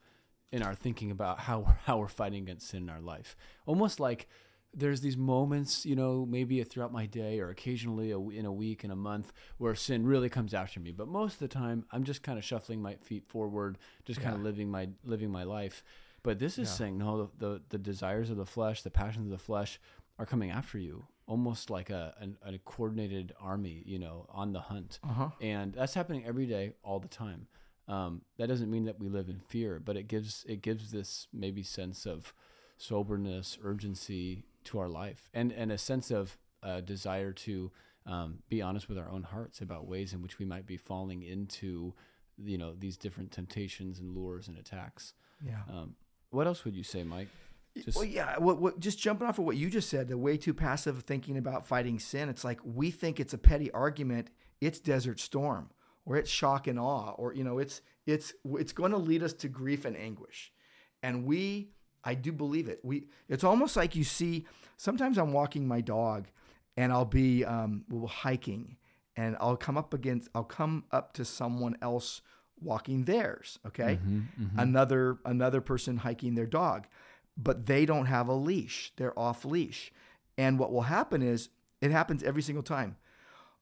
in 0.52 0.62
our 0.62 0.74
thinking 0.74 1.10
about 1.10 1.40
how 1.40 1.60
we're, 1.60 1.78
how 1.84 1.98
we're 1.98 2.08
fighting 2.08 2.42
against 2.42 2.68
sin 2.68 2.84
in 2.84 2.90
our 2.90 3.00
life. 3.00 3.34
Almost 3.64 3.98
like 3.98 4.28
there's 4.74 5.00
these 5.00 5.16
moments, 5.16 5.86
you 5.86 5.96
know, 5.96 6.26
maybe 6.28 6.62
throughout 6.62 6.92
my 6.92 7.06
day 7.06 7.40
or 7.40 7.48
occasionally 7.48 8.10
a, 8.10 8.20
in 8.20 8.44
a 8.44 8.52
week, 8.52 8.84
in 8.84 8.90
a 8.90 8.96
month, 8.96 9.32
where 9.56 9.74
sin 9.74 10.06
really 10.06 10.28
comes 10.28 10.52
after 10.52 10.80
me. 10.80 10.92
But 10.92 11.08
most 11.08 11.34
of 11.34 11.38
the 11.38 11.48
time, 11.48 11.86
I'm 11.90 12.04
just 12.04 12.22
kind 12.22 12.38
of 12.38 12.44
shuffling 12.44 12.82
my 12.82 12.96
feet 12.96 13.24
forward, 13.26 13.78
just 14.04 14.20
kind 14.20 14.34
of 14.34 14.42
living 14.42 14.70
my 14.70 14.90
living 15.04 15.30
my 15.30 15.44
life. 15.44 15.82
But 16.22 16.38
this 16.38 16.58
is 16.58 16.68
saying 16.68 16.98
no, 16.98 17.30
the, 17.38 17.46
the 17.46 17.62
the 17.70 17.78
desires 17.78 18.28
of 18.28 18.36
the 18.36 18.44
flesh, 18.44 18.82
the 18.82 18.90
passions 18.90 19.26
of 19.26 19.32
the 19.32 19.42
flesh, 19.42 19.80
are 20.18 20.26
coming 20.26 20.50
after 20.50 20.78
you, 20.78 21.06
almost 21.26 21.70
like 21.70 21.90
a 21.90 22.14
an, 22.20 22.36
a 22.44 22.58
coordinated 22.58 23.32
army, 23.40 23.82
you 23.84 23.98
know, 23.98 24.26
on 24.30 24.52
the 24.52 24.60
hunt. 24.60 24.98
Uh-huh. 25.02 25.30
And 25.40 25.74
that's 25.74 25.94
happening 25.94 26.24
every 26.26 26.46
day, 26.46 26.72
all 26.82 27.00
the 27.00 27.08
time. 27.08 27.48
Um, 27.88 28.22
that 28.36 28.48
doesn't 28.48 28.70
mean 28.70 28.84
that 28.86 28.98
we 28.98 29.08
live 29.08 29.28
in 29.28 29.40
fear, 29.40 29.80
but 29.84 29.96
it 29.96 30.08
gives 30.08 30.44
it 30.48 30.62
gives 30.62 30.90
this 30.90 31.28
maybe 31.32 31.62
sense 31.62 32.06
of 32.06 32.32
soberness, 32.78 33.58
urgency 33.62 34.44
to 34.64 34.78
our 34.78 34.88
life, 34.88 35.30
and 35.32 35.52
and 35.52 35.70
a 35.70 35.78
sense 35.78 36.10
of 36.10 36.36
uh, 36.62 36.80
desire 36.80 37.32
to 37.32 37.70
um, 38.06 38.38
be 38.48 38.62
honest 38.62 38.88
with 38.88 38.98
our 38.98 39.10
own 39.10 39.22
hearts 39.22 39.60
about 39.60 39.86
ways 39.86 40.12
in 40.12 40.22
which 40.22 40.38
we 40.38 40.46
might 40.46 40.66
be 40.66 40.76
falling 40.76 41.22
into, 41.22 41.94
you 42.38 42.58
know, 42.58 42.74
these 42.78 42.96
different 42.96 43.30
temptations 43.30 43.98
and 43.98 44.16
lures 44.16 44.48
and 44.48 44.58
attacks. 44.58 45.12
Yeah. 45.44 45.62
Um, 45.68 45.96
what 46.30 46.46
else 46.46 46.64
would 46.64 46.74
you 46.74 46.84
say, 46.84 47.02
Mike? 47.02 47.28
Just, 47.84 47.96
well, 47.96 48.04
yeah. 48.04 48.38
What, 48.38 48.60
what, 48.60 48.80
just 48.80 48.98
jumping 48.98 49.26
off 49.26 49.38
of 49.38 49.44
what 49.44 49.56
you 49.56 49.68
just 49.70 49.88
said, 49.88 50.08
the 50.08 50.18
way 50.18 50.36
too 50.36 50.54
passive 50.54 51.02
thinking 51.02 51.36
about 51.36 51.66
fighting 51.66 51.98
sin. 51.98 52.28
It's 52.28 52.44
like 52.44 52.60
we 52.64 52.90
think 52.90 53.20
it's 53.20 53.34
a 53.34 53.38
petty 53.38 53.70
argument. 53.72 54.28
It's 54.60 54.80
Desert 54.80 55.20
Storm, 55.20 55.70
or 56.04 56.16
it's 56.16 56.30
shock 56.30 56.66
and 56.66 56.78
awe, 56.78 57.12
or 57.12 57.34
you 57.34 57.44
know, 57.44 57.58
it's 57.58 57.82
it's 58.06 58.32
it's 58.58 58.72
going 58.72 58.92
to 58.92 58.96
lead 58.98 59.22
us 59.22 59.32
to 59.34 59.48
grief 59.48 59.84
and 59.84 59.96
anguish. 59.96 60.52
And 61.02 61.24
we, 61.24 61.70
I 62.04 62.14
do 62.14 62.32
believe 62.32 62.68
it. 62.68 62.80
We, 62.82 63.06
it's 63.28 63.44
almost 63.44 63.76
like 63.76 63.94
you 63.94 64.04
see. 64.04 64.46
Sometimes 64.78 65.18
I'm 65.18 65.32
walking 65.32 65.68
my 65.68 65.80
dog, 65.80 66.28
and 66.76 66.92
I'll 66.92 67.04
be 67.04 67.44
um, 67.44 67.84
hiking, 68.08 68.76
and 69.16 69.36
I'll 69.40 69.56
come 69.56 69.76
up 69.76 69.92
against 69.94 70.28
I'll 70.34 70.44
come 70.44 70.84
up 70.90 71.12
to 71.14 71.24
someone 71.24 71.76
else 71.82 72.22
walking 72.60 73.04
theirs, 73.04 73.58
okay? 73.66 73.98
Mm-hmm, 74.02 74.58
Another 74.58 75.18
another 75.26 75.60
person 75.60 75.98
hiking 75.98 76.34
their 76.34 76.46
dog, 76.46 76.86
but 77.36 77.66
they 77.66 77.86
don't 77.86 78.06
have 78.06 78.28
a 78.28 78.34
leash. 78.34 78.92
They're 78.96 79.18
off 79.18 79.44
leash. 79.44 79.92
And 80.38 80.58
what 80.58 80.72
will 80.72 80.82
happen 80.82 81.22
is 81.22 81.48
it 81.80 81.90
happens 81.90 82.22
every 82.22 82.42
single 82.42 82.62
time. 82.62 82.96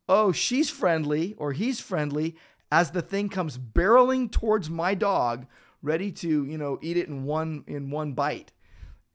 Oh, 0.09 0.33
she's 0.33 0.71
friendly 0.71 1.35
or 1.39 1.53
he's 1.53 1.81
friendly 1.81 2.37
as 2.71 2.91
the 2.91 3.03
thing 3.03 3.29
comes 3.29 3.57
barreling 3.57 4.31
towards 4.31 4.69
my 4.69 4.95
dog, 4.95 5.47
ready 5.83 6.11
to, 6.13 6.45
you 6.45 6.59
know, 6.59 6.79
eat 6.83 6.97
it 6.97 7.09
in 7.09 7.25
one 7.25 7.65
in 7.67 7.91
one 7.91 8.13
bite. 8.13 8.53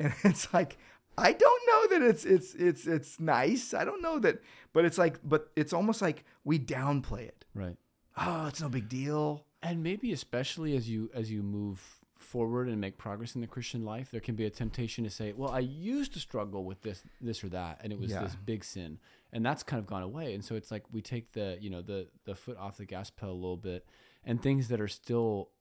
And 0.02 0.14
it's 0.24 0.54
like 0.54 0.78
I 1.18 1.34
don't 1.34 1.62
know 1.68 2.00
that 2.00 2.08
it's 2.08 2.24
it's 2.24 2.54
it's 2.56 2.88
it's 2.88 3.20
nice. 3.20 3.74
I 3.74 3.84
don't 3.84 4.02
know 4.02 4.20
that, 4.20 4.42
but 4.72 4.86
it's 4.86 4.98
like, 4.98 5.20
but 5.24 5.50
it's 5.58 5.74
almost 5.74 6.02
like 6.02 6.24
we 6.46 6.58
downplay 6.58 7.28
it. 7.28 7.44
Right. 7.54 7.76
Oh, 8.18 8.48
it's 8.48 8.62
no 8.62 8.70
big 8.70 8.88
deal. 8.88 9.46
And 9.62 9.84
maybe 9.84 10.14
especially 10.14 10.78
as 10.78 10.90
you 10.90 11.12
as 11.14 11.30
you 11.30 11.44
move 11.44 11.99
forward 12.30 12.68
and 12.70 12.80
make 12.80 12.98
progress 12.98 13.34
in 13.36 13.42
the 13.42 13.48
Christian 13.48 13.84
life, 13.84 14.12
there 14.12 14.22
can 14.22 14.36
be 14.36 14.46
a 14.46 14.50
temptation 14.50 15.04
to 15.04 15.10
say, 15.10 15.34
"Well, 15.34 15.50
I 15.52 15.60
used 15.60 16.14
to 16.14 16.20
struggle 16.20 16.64
with 16.64 16.82
this 16.82 17.04
this 17.20 17.44
or 17.44 17.50
that, 17.50 17.80
and 17.84 17.92
it 17.92 18.00
was 18.00 18.12
Yeah. 18.12 18.24
this 18.24 18.36
big 18.36 18.64
sin." 18.64 19.00
And 19.32 19.46
that's 19.46 19.64
kind 19.64 19.80
of 19.80 19.88
gone 19.88 20.04
away. 20.04 20.34
And 20.36 20.44
so 20.46 20.56
it's 20.56 20.72
like 20.72 20.84
we 20.92 21.02
take 21.02 21.32
the, 21.34 21.58
you 21.60 21.70
know, 21.70 21.82
the 21.82 22.10
the 22.26 22.36
foot 22.36 22.58
off 22.58 22.78
the 22.78 22.86
gas 22.86 23.10
pedal 23.10 23.34
a 23.34 23.42
little 23.46 23.58
bit 23.58 23.86
and 24.24 24.42
things 24.42 24.68
that 24.70 24.80
are 24.80 24.88
still 24.88 25.52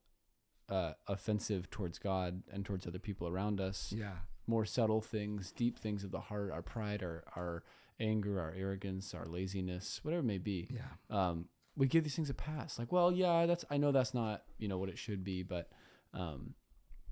uh, 0.69 0.93
offensive 1.07 1.71
towards 1.71 1.99
God 1.99 2.43
and 2.53 2.65
towards 2.67 2.87
other 2.87 2.99
people 2.99 3.27
around 3.27 3.59
us, 3.61 3.91
Yeah. 3.93 4.19
more 4.47 4.67
subtle 4.67 5.01
things, 5.01 5.51
deep 5.53 5.79
things 5.79 6.05
of 6.05 6.11
the 6.11 6.21
heart, 6.21 6.51
our 6.51 6.63
pride, 6.63 7.03
our 7.03 7.25
our 7.35 7.65
anger, 8.01 8.39
our 8.41 8.53
arrogance, 8.53 9.15
our 9.15 9.25
laziness, 9.27 10.05
whatever 10.05 10.21
it 10.21 10.25
may 10.35 10.39
be 10.39 10.69
Yeah. 10.71 10.91
um, 11.09 11.49
we 11.77 11.87
give 11.87 12.05
these 12.05 12.15
things 12.17 12.29
a 12.29 12.35
pass. 12.35 12.79
Like, 12.79 12.93
well, 12.93 13.11
yeah, 13.13 13.47
that's 13.47 13.65
I 13.71 13.79
know 13.79 13.91
that's 13.93 14.13
not 14.13 14.45
you 14.59 14.69
know 14.69 14.77
what 14.79 14.89
it 14.91 14.99
should 14.99 15.25
be, 15.25 15.43
but 15.43 15.71
um, 16.15 16.55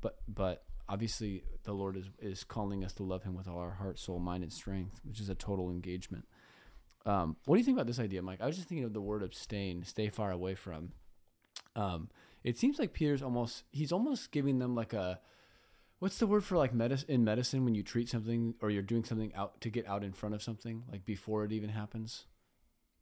but 0.01 0.19
but 0.29 0.65
obviously 0.89 1.43
the 1.65 1.73
Lord 1.73 1.97
is 1.97 2.07
is 2.21 2.45
calling 2.45 2.85
us 2.85 2.93
to 2.95 3.03
love 3.03 3.23
Him 3.23 3.35
with 3.35 3.49
all 3.49 3.59
our 3.59 3.73
heart, 3.73 3.99
soul, 3.99 4.19
mind, 4.19 4.43
and 4.43 4.53
strength, 4.53 5.01
which 5.05 5.21
is 5.21 5.29
a 5.29 5.35
total 5.35 5.71
engagement. 5.71 6.27
Um, 7.05 7.37
what 7.45 7.55
do 7.55 7.61
you 7.61 7.65
think 7.65 7.77
about 7.77 7.87
this 7.87 8.01
idea, 8.01 8.21
Mike? 8.21 8.41
I 8.41 8.47
was 8.47 8.57
just 8.57 8.69
thinking 8.69 8.85
of 8.85 8.93
the 8.93 9.01
word 9.01 9.23
abstain, 9.23 9.85
stay 9.85 10.09
far 10.09 10.33
away 10.33 10.57
from. 10.57 10.93
Um, 11.77 12.09
it 12.43 12.59
seems 12.59 12.79
like 12.79 12.93
Peter's 12.93 13.23
almost 13.23 13.65
he's 13.71 13.93
almost 13.93 14.33
giving 14.33 14.59
them 14.59 14.75
like 14.75 14.93
a 14.93 15.21
what's 15.99 16.19
the 16.19 16.27
word 16.27 16.45
for 16.45 16.57
like 16.57 16.75
medicine 16.75 17.11
in 17.11 17.25
medicine 17.25 17.65
when 17.65 17.75
you 17.75 17.83
treat 17.83 18.09
something 18.09 18.55
or 18.61 18.71
you're 18.71 18.83
doing 18.83 19.05
something 19.05 19.35
out 19.35 19.61
to 19.61 19.71
get 19.71 19.87
out 19.89 20.05
in 20.05 20.13
front 20.13 20.35
of 20.35 20.43
something 20.43 20.85
like 20.91 21.05
before 21.05 21.45
it 21.45 21.53
even 21.53 21.71
happens. 21.71 22.27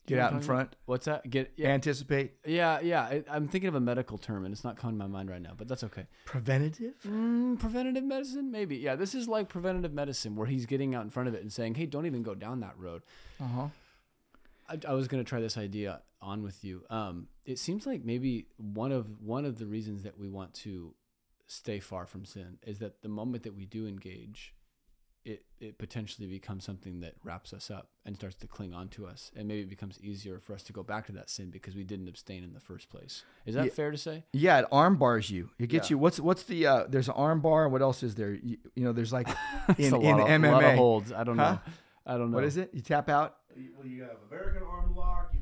Get 0.06 0.18
out 0.18 0.32
in 0.32 0.40
front. 0.40 0.76
What's 0.84 1.06
that? 1.06 1.28
Get 1.30 1.52
yeah, 1.56 1.68
Anticipate. 1.68 2.34
yeah, 2.44 2.80
yeah. 2.80 3.02
I, 3.02 3.24
I'm 3.30 3.48
thinking 3.48 3.68
of 3.68 3.74
a 3.74 3.80
medical 3.80 4.18
term, 4.18 4.44
and 4.44 4.52
it's 4.52 4.64
not 4.64 4.76
coming 4.76 4.98
to 4.98 5.04
my 5.04 5.10
mind 5.10 5.30
right 5.30 5.40
now, 5.40 5.52
but 5.56 5.66
that's 5.66 5.82
okay. 5.84 6.06
Preventative. 6.26 6.94
Mm, 7.06 7.58
preventative 7.58 8.04
medicine, 8.04 8.50
maybe. 8.50 8.76
Yeah, 8.76 8.96
this 8.96 9.14
is 9.14 9.28
like 9.28 9.48
preventative 9.48 9.92
medicine, 9.94 10.36
where 10.36 10.46
he's 10.46 10.66
getting 10.66 10.94
out 10.94 11.04
in 11.04 11.10
front 11.10 11.28
of 11.28 11.34
it 11.34 11.40
and 11.42 11.52
saying, 11.52 11.76
"Hey, 11.76 11.86
don't 11.86 12.04
even 12.06 12.22
go 12.22 12.34
down 12.34 12.60
that 12.60 12.78
road." 12.78 13.02
Uh 13.40 13.44
huh. 13.46 13.66
I, 14.68 14.78
I 14.88 14.92
was 14.94 15.08
gonna 15.08 15.24
try 15.24 15.40
this 15.40 15.56
idea 15.56 16.02
on 16.20 16.42
with 16.42 16.64
you. 16.64 16.82
Um, 16.90 17.28
it 17.44 17.58
seems 17.58 17.86
like 17.86 18.04
maybe 18.04 18.46
one 18.56 18.92
of 18.92 19.20
one 19.22 19.44
of 19.44 19.58
the 19.58 19.66
reasons 19.66 20.02
that 20.02 20.18
we 20.18 20.28
want 20.28 20.54
to 20.54 20.94
stay 21.46 21.78
far 21.78 22.06
from 22.06 22.24
sin 22.24 22.58
is 22.66 22.78
that 22.78 23.02
the 23.02 23.08
moment 23.08 23.42
that 23.44 23.54
we 23.54 23.66
do 23.66 23.86
engage, 23.86 24.53
it 25.24 25.44
it 25.58 25.78
potentially 25.78 26.26
becomes 26.28 26.64
something 26.64 27.00
that 27.00 27.14
wraps 27.24 27.52
us 27.54 27.70
up 27.70 27.88
and 28.04 28.14
starts 28.14 28.36
to 28.36 28.46
cling 28.46 28.74
on 28.74 28.88
to 28.88 29.06
us, 29.06 29.30
and 29.34 29.48
maybe 29.48 29.62
it 29.62 29.68
becomes 29.70 29.98
easier 30.00 30.38
for 30.38 30.52
us 30.54 30.62
to 30.64 30.72
go 30.72 30.82
back 30.82 31.06
to 31.06 31.12
that 31.12 31.30
sin 31.30 31.50
because 31.50 31.74
we 31.74 31.84
didn't 31.84 32.08
abstain 32.08 32.44
in 32.44 32.52
the 32.52 32.60
first 32.60 32.90
place. 32.90 33.24
Is 33.46 33.54
that 33.54 33.64
Yeah. 33.66 33.70
fair 33.72 33.90
to 33.90 33.96
say? 33.96 34.24
Yeah, 34.32 34.58
it 34.60 34.66
arm 34.70 34.96
bars 34.98 35.30
you. 35.30 35.50
It 35.58 35.68
gets 35.68 35.88
Yeah. 35.88 35.94
you. 35.94 35.98
What's 35.98 36.20
what's 36.20 36.42
the? 36.42 36.66
Uh, 36.66 36.84
there's 36.88 37.08
an 37.08 37.14
arm 37.14 37.40
bar. 37.40 37.68
What 37.68 37.80
else 37.80 38.02
is 38.02 38.14
there? 38.14 38.32
You, 38.34 38.58
you 38.76 38.84
know, 38.84 38.92
there's 38.92 39.12
like 39.12 39.28
in, 39.78 39.92
a 39.94 40.00
in 40.00 40.16
lot 40.18 40.20
of, 40.20 40.28
MMA. 40.28 40.52
lot 40.52 40.64
of 40.64 40.74
holds. 40.76 41.12
I 41.12 41.24
don't 41.24 41.38
Huh? 41.38 41.52
know. 41.52 41.60
I 42.06 42.18
don't 42.18 42.30
know. 42.30 42.34
What 42.34 42.44
is 42.44 42.58
it? 42.58 42.70
You 42.74 42.82
tap 42.82 43.08
out. 43.08 43.36
Well, 43.78 43.86
you 43.86 44.02
have 44.02 44.16
American 44.30 44.62
arm 44.64 44.94
lock. 44.94 45.32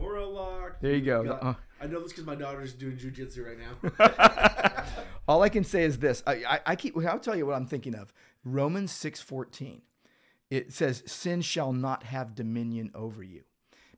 You've 0.00 0.10
got 0.12 0.14
the 0.14 0.20
Kimura 0.26 0.32
lock. 0.34 0.80
There 0.80 0.94
you 0.94 1.00
go. 1.04 1.24
got- 1.24 1.42
Uh, 1.42 1.54
I 1.80 1.86
know 1.86 2.00
this 2.00 2.12
because 2.12 2.26
my 2.26 2.34
daughter's 2.34 2.74
doing 2.74 2.96
jujitsu 2.96 3.46
right 3.46 3.58
now. 3.58 4.84
all 5.28 5.42
I 5.42 5.48
can 5.48 5.64
say 5.64 5.84
is 5.84 5.98
this. 5.98 6.22
I, 6.26 6.32
I, 6.48 6.60
I 6.66 6.76
keep. 6.76 6.96
I'll 6.98 7.18
tell 7.18 7.36
you 7.36 7.46
what 7.46 7.54
I'm 7.56 7.66
thinking 7.66 7.94
of. 7.94 8.12
Romans 8.44 8.92
six 8.92 9.20
fourteen. 9.20 9.82
It 10.50 10.72
says, 10.72 11.02
"Sin 11.06 11.40
shall 11.42 11.72
not 11.72 12.02
have 12.04 12.34
dominion 12.34 12.90
over 12.94 13.22
you." 13.22 13.42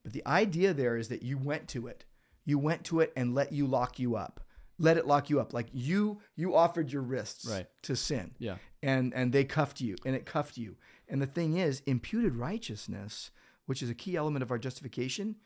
But 0.03 0.13
the 0.13 0.27
idea 0.27 0.75
there 0.75 0.97
is 0.97 1.09
that 1.09 1.23
you 1.23 1.39
went 1.39 1.69
to 1.69 1.87
it. 1.87 2.05
You 2.45 2.59
went 2.59 2.85
to 2.85 3.01
it 3.01 3.13
and 3.17 3.35
let 3.35 3.53
you 3.53 3.67
lock 3.67 3.99
you 3.99 4.17
up. 4.17 4.41
Let 4.79 4.97
it 4.97 5.07
lock 5.07 5.31
you 5.31 5.41
up. 5.41 5.53
Like 5.53 5.69
you 5.73 6.21
you 6.37 6.55
offered 6.57 6.93
your 6.93 7.03
wrists 7.03 7.47
Right. 7.49 7.67
to 7.83 7.97
sin. 7.97 8.33
Yeah. 8.39 8.57
and 8.83 9.15
and 9.15 9.33
they 9.33 9.45
cuffed 9.45 9.81
you 9.81 9.97
and 10.05 10.15
it 10.17 10.27
cuffed 10.27 10.57
you 10.57 10.77
and 11.09 11.23
the 11.23 11.27
thing 11.27 11.57
is 11.57 11.83
imputed 11.87 12.35
righteousness 12.35 13.31
which 13.67 13.81
is 13.81 13.89
a 13.91 13.95
key 13.95 14.17
element 14.17 14.43
of 14.43 14.51
our 14.51 14.59
justification 14.59 15.37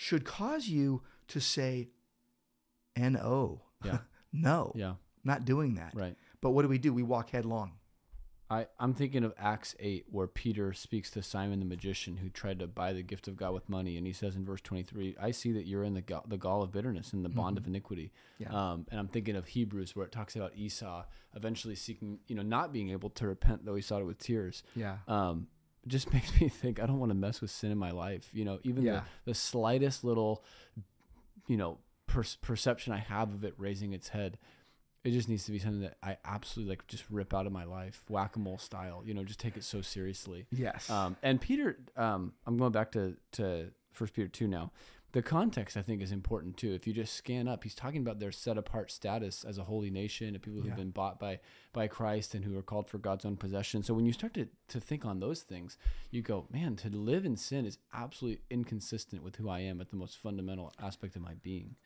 should 0.00 0.24
cause 0.24 0.68
you 0.68 1.02
to 1.26 1.40
say 1.40 1.88
no 2.96 3.62
Yeah. 3.84 3.98
no 4.32 4.72
Yeah. 4.74 4.94
not 5.24 5.44
doing 5.44 5.74
that 5.74 5.92
Right. 5.94 6.16
but 6.40 6.50
what 6.50 6.62
do 6.62 6.68
we 6.68 6.78
do 6.78 6.92
we 6.92 7.02
walk 7.02 7.30
headlong 7.30 7.72
I, 8.50 8.66
I'm 8.80 8.94
thinking 8.94 9.24
of 9.24 9.34
Acts 9.36 9.76
8, 9.78 10.06
where 10.10 10.26
Peter 10.26 10.72
speaks 10.72 11.10
to 11.10 11.22
Simon 11.22 11.58
the 11.58 11.66
magician 11.66 12.16
who 12.16 12.30
tried 12.30 12.60
to 12.60 12.66
buy 12.66 12.94
the 12.94 13.02
gift 13.02 13.28
of 13.28 13.36
God 13.36 13.52
with 13.52 13.68
money. 13.68 13.98
And 13.98 14.06
he 14.06 14.14
says 14.14 14.36
in 14.36 14.44
verse 14.46 14.62
23, 14.62 15.16
I 15.20 15.32
see 15.32 15.52
that 15.52 15.66
you're 15.66 15.84
in 15.84 15.92
the, 15.92 16.00
ga- 16.00 16.22
the 16.26 16.38
gall 16.38 16.62
of 16.62 16.72
bitterness 16.72 17.12
and 17.12 17.22
the 17.22 17.28
bond 17.28 17.58
of 17.58 17.66
iniquity. 17.66 18.10
Yeah. 18.38 18.48
Um, 18.48 18.86
and 18.90 18.98
I'm 18.98 19.08
thinking 19.08 19.36
of 19.36 19.48
Hebrews, 19.48 19.94
where 19.94 20.06
it 20.06 20.12
talks 20.12 20.34
about 20.34 20.52
Esau 20.56 21.04
eventually 21.36 21.74
seeking, 21.74 22.20
you 22.26 22.34
know, 22.36 22.40
not 22.40 22.72
being 22.72 22.88
able 22.88 23.10
to 23.10 23.26
repent, 23.26 23.66
though 23.66 23.74
he 23.74 23.82
sought 23.82 24.00
it 24.00 24.06
with 24.06 24.16
tears. 24.18 24.62
yeah 24.74 24.96
um, 25.08 25.48
just 25.88 26.12
makes 26.14 26.40
me 26.40 26.48
think 26.48 26.80
I 26.80 26.86
don't 26.86 26.98
want 26.98 27.10
to 27.10 27.14
mess 27.16 27.40
with 27.40 27.50
sin 27.50 27.70
in 27.72 27.78
my 27.78 27.90
life. 27.90 28.30
You 28.32 28.44
know, 28.44 28.58
even 28.62 28.84
Yeah. 28.84 29.02
the, 29.24 29.30
the 29.30 29.34
slightest 29.34 30.04
little, 30.04 30.44
you 31.46 31.56
know, 31.56 31.78
per- 32.06 32.22
perception 32.42 32.92
I 32.92 32.98
have 32.98 33.32
of 33.34 33.44
it 33.44 33.54
raising 33.58 33.92
its 33.92 34.08
head, 34.08 34.38
it 35.04 35.10
just 35.12 35.28
needs 35.28 35.44
to 35.44 35.52
be 35.52 35.58
something 35.58 35.80
that 35.82 35.96
I 36.02 36.16
absolutely 36.24 36.72
like 36.72 36.86
just 36.86 37.04
rip 37.10 37.32
out 37.32 37.46
of 37.46 37.52
my 37.52 37.64
life, 37.64 38.04
whack 38.08 38.36
a 38.36 38.38
mole 38.38 38.58
style. 38.58 39.02
You 39.04 39.14
know, 39.14 39.24
just 39.24 39.40
take 39.40 39.56
it 39.56 39.64
so 39.64 39.80
seriously. 39.80 40.46
yes 40.50 40.90
Um, 40.90 41.16
and 41.22 41.40
Peter, 41.40 41.78
um, 41.96 42.32
I'm 42.46 42.56
going 42.58 42.72
back 42.72 42.92
to 42.92 43.16
to 43.32 43.70
First 43.92 44.14
Peter 44.14 44.28
two 44.28 44.46
now. 44.48 44.70
The 45.12 45.22
context 45.22 45.76
I 45.78 45.82
think 45.82 46.02
is 46.02 46.12
important 46.12 46.58
too. 46.58 46.72
If 46.74 46.86
you 46.86 46.92
just 46.92 47.14
scan 47.14 47.48
up, 47.48 47.64
he's 47.64 47.74
talking 47.74 48.02
about 48.02 48.18
their 48.20 48.30
set 48.30 48.58
apart 48.58 48.90
status 48.90 49.42
as 49.42 49.56
a 49.56 49.64
holy 49.64 49.90
nation 49.90 50.34
and 50.34 50.42
people 50.42 50.60
who've 50.60 50.66
Yeah. 50.70 50.74
been 50.74 50.90
bought 50.90 51.18
by 51.18 51.40
by 51.72 51.86
Christ 51.88 52.34
and 52.34 52.44
who 52.44 52.58
are 52.58 52.62
called 52.62 52.88
for 52.90 52.98
God's 52.98 53.24
own 53.24 53.36
possession. 53.38 53.82
So 53.82 53.94
when 53.94 54.04
you 54.04 54.12
start 54.12 54.34
to 54.34 54.48
to 54.68 54.80
think 54.80 55.06
on 55.06 55.20
those 55.20 55.42
things, 55.42 55.78
you 56.10 56.20
go, 56.20 56.46
man, 56.52 56.76
to 56.76 56.90
live 56.90 57.24
in 57.24 57.36
sin 57.36 57.64
is 57.64 57.78
absolutely 57.94 58.42
inconsistent 58.50 59.22
with 59.22 59.36
who 59.36 59.48
I 59.48 59.60
am 59.60 59.80
at 59.80 59.88
the 59.90 59.96
most 59.96 60.18
fundamental 60.18 60.72
aspect 60.78 61.16
of 61.16 61.22
my 61.22 61.34
being. 61.42 61.76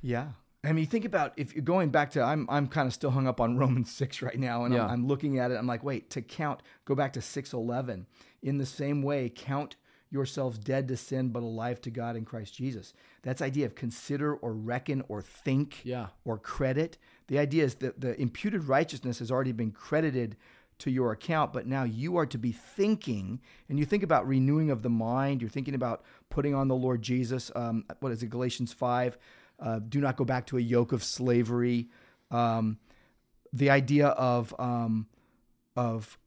Yeah. 0.00 0.28
I 0.66 0.72
mean, 0.72 0.86
think 0.86 1.04
about 1.04 1.34
if 1.36 1.54
you're 1.54 1.62
going 1.62 1.90
back 1.90 2.12
to, 2.12 2.22
I'm, 2.22 2.46
I'm 2.48 2.68
kind 2.68 2.86
of 2.86 2.94
still 2.94 3.10
hung 3.10 3.26
up 3.26 3.38
on 3.38 3.58
Romans 3.58 3.92
6 3.92 4.22
right 4.22 4.38
now. 4.38 4.64
And 4.64 4.72
Yeah. 4.72 4.84
I'm, 4.86 4.90
I'm 4.90 5.06
looking 5.06 5.38
at 5.38 5.50
it. 5.50 5.56
I'm 5.58 5.66
like, 5.66 5.84
wait, 5.84 6.08
to 6.10 6.22
count, 6.22 6.62
go 6.86 6.94
back 6.94 7.12
to 7.12 7.20
611. 7.20 8.06
In 8.42 8.56
the 8.56 8.64
same 8.64 9.02
way, 9.02 9.28
count 9.28 9.76
yourselves 10.14 10.56
dead 10.58 10.88
to 10.88 10.96
sin, 10.96 11.28
but 11.28 11.42
alive 11.42 11.80
to 11.82 11.90
God 11.90 12.16
in 12.16 12.24
Christ 12.24 12.54
Jesus. 12.54 12.94
That's 13.22 13.42
idea 13.42 13.66
of 13.66 13.74
consider 13.74 14.34
or 14.34 14.54
reckon 14.54 15.02
or 15.08 15.20
think 15.20 15.80
Yeah. 15.84 16.06
or 16.24 16.38
credit. 16.38 16.96
The 17.26 17.38
idea 17.38 17.64
is 17.64 17.74
that 17.76 18.00
the 18.00 18.18
imputed 18.18 18.64
righteousness 18.64 19.18
has 19.18 19.30
already 19.30 19.52
been 19.52 19.72
credited 19.72 20.36
to 20.78 20.90
your 20.90 21.12
account, 21.12 21.52
but 21.52 21.66
now 21.66 21.84
you 21.84 22.16
are 22.16 22.26
to 22.26 22.38
be 22.38 22.52
thinking, 22.52 23.40
and 23.68 23.78
you 23.78 23.84
think 23.84 24.02
about 24.02 24.26
renewing 24.26 24.70
of 24.70 24.82
the 24.82 24.90
mind. 24.90 25.40
You're 25.40 25.50
thinking 25.50 25.74
about 25.74 26.02
putting 26.30 26.54
on 26.54 26.68
the 26.68 26.74
Lord 26.74 27.02
Jesus. 27.02 27.50
Um, 27.54 27.84
what 28.00 28.10
is 28.12 28.22
it, 28.22 28.30
Galatians 28.30 28.72
5? 28.72 29.18
Uh, 29.60 29.78
do 29.78 30.00
not 30.00 30.16
go 30.16 30.24
back 30.24 30.46
to 30.46 30.58
a 30.58 30.60
yoke 30.60 30.92
of 30.92 31.02
slavery. 31.04 31.88
Um, 32.30 32.78
the 33.52 33.70
idea 33.70 34.08
of 34.08 34.52
um, 34.58 35.06
of 35.76 36.18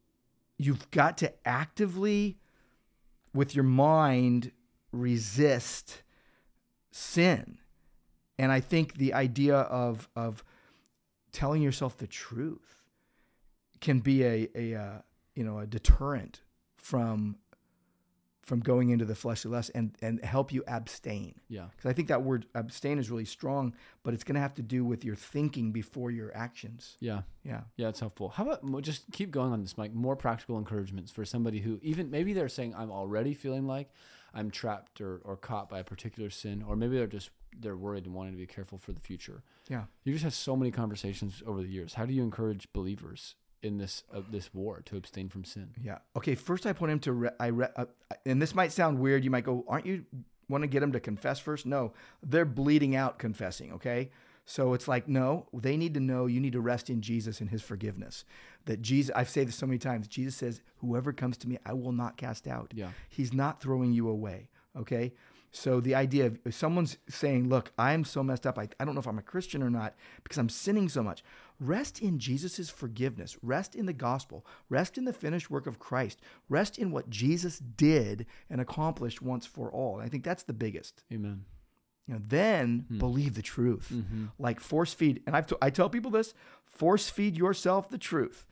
you've 0.57 0.89
got 0.91 1.17
to 1.19 1.33
actively, 1.45 2.37
with 3.37 3.53
your 3.53 3.63
mind, 3.63 4.51
resist 4.91 6.01
sin. 6.91 7.59
And 8.39 8.51
I 8.51 8.59
think 8.59 8.95
the 8.95 9.13
idea 9.13 9.57
of 9.57 10.09
of 10.15 10.43
telling 11.31 11.61
yourself 11.61 11.97
the 11.97 12.07
truth 12.07 12.83
can 13.79 13.99
be 13.99 14.23
a 14.23 14.49
a 14.55 14.73
uh, 14.75 15.01
you 15.35 15.43
know 15.43 15.59
a 15.59 15.67
deterrent 15.67 16.41
from 16.75 17.37
from 18.47 18.61
going 18.61 18.91
into 18.91 19.03
the 19.03 19.13
fleshly 19.13 19.51
lust 19.51 19.69
and 19.75 19.95
and 20.01 20.23
help 20.23 20.53
you 20.53 20.63
abstain. 20.67 21.35
Yeah. 21.49 21.65
Because 21.69 21.89
I 21.89 21.93
think 21.93 22.07
that 22.07 22.23
word 22.23 22.45
abstain 22.55 22.97
is 22.97 23.11
really 23.11 23.25
strong, 23.25 23.75
but 24.03 24.13
it's 24.13 24.23
going 24.23 24.35
to 24.35 24.41
have 24.41 24.53
to 24.53 24.61
do 24.61 24.85
with 24.85 25.03
your 25.03 25.15
thinking 25.15 25.73
before 25.73 26.11
your 26.11 26.35
actions. 26.35 26.95
Yeah. 27.01 27.23
Yeah. 27.43 27.61
Yeah, 27.75 27.89
it's 27.89 27.99
helpful. 27.99 28.29
How 28.29 28.49
about 28.49 28.81
just 28.81 29.03
keep 29.11 29.31
going 29.31 29.51
on 29.51 29.61
this, 29.61 29.77
Mike? 29.77 29.93
More 29.93 30.15
practical 30.15 30.57
encouragements 30.57 31.11
for 31.11 31.25
somebody 31.25 31.59
who 31.59 31.77
even 31.83 32.09
maybe 32.09 32.31
they're 32.31 32.47
saying, 32.47 32.73
I'm 32.73 32.89
already 32.89 33.33
feeling 33.33 33.67
like 33.67 33.91
I'm 34.33 34.49
trapped 34.49 35.01
or, 35.01 35.19
or 35.25 35.35
caught 35.35 35.69
by 35.69 35.79
a 35.79 35.83
particular 35.83 36.29
sin, 36.29 36.63
or 36.65 36.77
maybe 36.77 36.95
they're 36.97 37.05
just 37.05 37.31
they're 37.59 37.75
worried 37.75 38.05
and 38.05 38.15
wanting 38.15 38.31
to 38.31 38.37
be 38.37 38.47
careful 38.47 38.77
for 38.77 38.93
the 38.93 39.01
future. 39.01 39.43
Yeah. 39.67 39.83
You 40.05 40.13
just 40.13 40.23
had 40.23 40.31
so 40.31 40.55
many 40.55 40.71
conversations 40.71 41.43
over 41.45 41.61
the 41.61 41.67
years. 41.67 41.95
How 41.95 42.05
do 42.05 42.13
you 42.13 42.23
encourage 42.23 42.71
believers 42.71 43.35
in 43.63 43.77
this 43.77 44.03
uh, 44.13 44.21
this 44.31 44.53
war 44.53 44.81
to 44.85 44.97
abstain 44.97 45.29
from 45.29 45.43
sin? 45.43 45.69
Yeah. 45.81 45.99
Okay. 46.15 46.35
First, 46.35 46.65
I 46.65 46.73
point 46.73 46.91
him 46.91 46.99
to. 46.99 47.13
Re- 47.13 47.29
I 47.39 47.47
re- 47.47 47.67
uh, 47.75 47.85
and 48.25 48.41
this 48.41 48.53
might 48.55 48.71
sound 48.71 48.99
weird. 48.99 49.23
You 49.23 49.31
might 49.31 49.43
go, 49.43 49.65
"Aren't 49.67 49.85
you 49.85 50.05
want 50.49 50.63
to 50.63 50.67
get 50.67 50.79
them 50.79 50.91
to 50.93 50.99
confess 50.99 51.39
first? 51.39 51.65
No, 51.65 51.93
they're 52.23 52.45
bleeding 52.45 52.95
out 52.95 53.19
confessing. 53.19 53.73
Okay. 53.73 54.09
So 54.49 54.73
it's 54.73 54.87
like, 54.87 55.09
no, 55.09 55.45
they 55.53 55.75
need 55.75 55.93
to 55.95 55.99
know 55.99 56.25
you 56.25 56.39
need 56.39 56.53
to 56.53 56.61
rest 56.61 56.89
in 56.89 57.01
Jesus 57.01 57.41
and 57.41 57.49
his 57.49 57.61
forgiveness. 57.61 58.23
That 58.63 58.81
Jesus, 58.81 59.13
I've 59.13 59.27
said 59.27 59.49
this 59.49 59.55
so 59.55 59.67
many 59.67 59.77
times, 59.77 60.07
Jesus 60.07 60.37
says, 60.37 60.61
whoever 60.77 61.11
comes 61.11 61.37
to 61.39 61.49
me, 61.49 61.57
I 61.65 61.73
will 61.73 61.91
not 61.91 62.15
cast 62.15 62.47
out. 62.47 62.71
Yeah. 62.73 62.91
He's 63.09 63.33
not 63.33 63.61
throwing 63.61 63.91
you 63.91 64.07
away. 64.07 64.47
Okay. 64.73 65.13
So 65.51 65.79
the 65.79 65.95
idea 65.95 66.25
of 66.27 66.37
if 66.45 66.53
someone's 66.53 66.97
saying, 67.09 67.49
look, 67.49 67.71
I'm 67.77 68.03
so 68.03 68.21
messed 68.23 68.45
up, 68.45 68.59
I, 68.59 68.67
I 68.79 68.85
don't 68.85 68.93
know 68.93 68.99
if 68.99 69.07
I'm 69.07 69.17
a 69.17 69.23
Christian 69.23 69.63
or 69.63 69.69
not 69.69 69.95
because 70.23 70.37
I'm 70.37 70.49
sinning 70.49 70.87
so 70.89 71.01
much. 71.01 71.23
Rest 71.59 71.99
in 72.01 72.19
Jesus' 72.19 72.69
forgiveness. 72.69 73.37
Rest 73.41 73.73
in 73.73 73.85
the 73.87 73.93
gospel. 73.93 74.45
Rest 74.69 74.97
in 74.97 75.05
the 75.05 75.13
finished 75.13 75.49
work 75.49 75.65
of 75.65 75.79
Christ. 75.79 76.19
Rest 76.49 76.77
in 76.77 76.91
what 76.91 77.09
Jesus 77.09 77.57
did 77.59 78.25
and 78.49 78.61
accomplished 78.61 79.21
once 79.21 79.45
for 79.47 79.71
all. 79.71 79.95
And 79.95 80.03
I 80.05 80.09
think 80.09 80.23
that's 80.23 80.43
the 80.43 80.53
biggest. 80.53 81.03
Amen. 81.11 81.45
You 82.07 82.15
know, 82.15 82.21
then 82.27 82.85
Hmm. 82.89 82.99
believe 82.99 83.33
the 83.33 83.41
truth. 83.41 83.89
Mm-hmm. 83.93 84.25
Like 84.37 84.59
force 84.59 84.93
feed, 84.93 85.23
and 85.25 85.35
I've 85.35 85.47
t- 85.47 85.55
I 85.61 85.69
tell 85.71 85.89
people 85.89 86.11
this: 86.11 86.33
force 86.65 87.09
feed 87.09 87.35
yourself 87.37 87.89
the 87.89 87.97
truth 87.97 88.45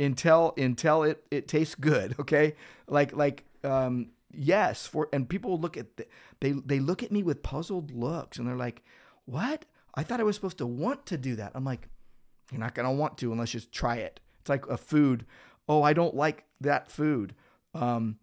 until 0.00 0.52
until 0.58 1.04
it 1.04 1.24
it 1.30 1.46
tastes 1.48 1.74
good. 1.74 2.16
Okay, 2.20 2.54
like 2.86 3.14
like 3.16 3.44
um, 3.64 4.10
yes, 4.32 4.86
for 4.86 5.08
and 5.12 5.28
people 5.28 5.58
look 5.58 5.76
at 5.76 5.96
the, 5.96 6.06
they 6.40 6.52
they 6.52 6.80
look 6.80 7.02
at 7.02 7.12
me 7.12 7.22
with 7.22 7.42
puzzled 7.42 7.90
looks, 7.90 8.38
and 8.38 8.46
they're 8.46 8.56
like, 8.56 8.82
"What? 9.24 9.64
I 9.94 10.02
thought 10.02 10.20
I 10.20 10.24
was 10.24 10.36
supposed 10.36 10.58
to 10.58 10.66
want 10.66 11.06
to 11.06 11.16
do 11.18 11.36
that." 11.36 11.52
I'm 11.54 11.64
like, 11.64 11.88
"You're 12.50 12.60
not 12.60 12.74
gonna 12.74 12.92
want 12.92 13.18
to 13.18 13.32
unless 13.32 13.54
you 13.54 13.60
just 13.60 13.72
try 13.72 13.96
it." 13.96 14.20
It's 14.40 14.48
like 14.48 14.66
a 14.68 14.76
food. 14.76 15.26
Oh, 15.68 15.82
I 15.82 15.92
don't 15.92 16.14
like 16.14 16.44
that 16.60 16.90
food. 16.90 17.34
Um, 17.74 18.18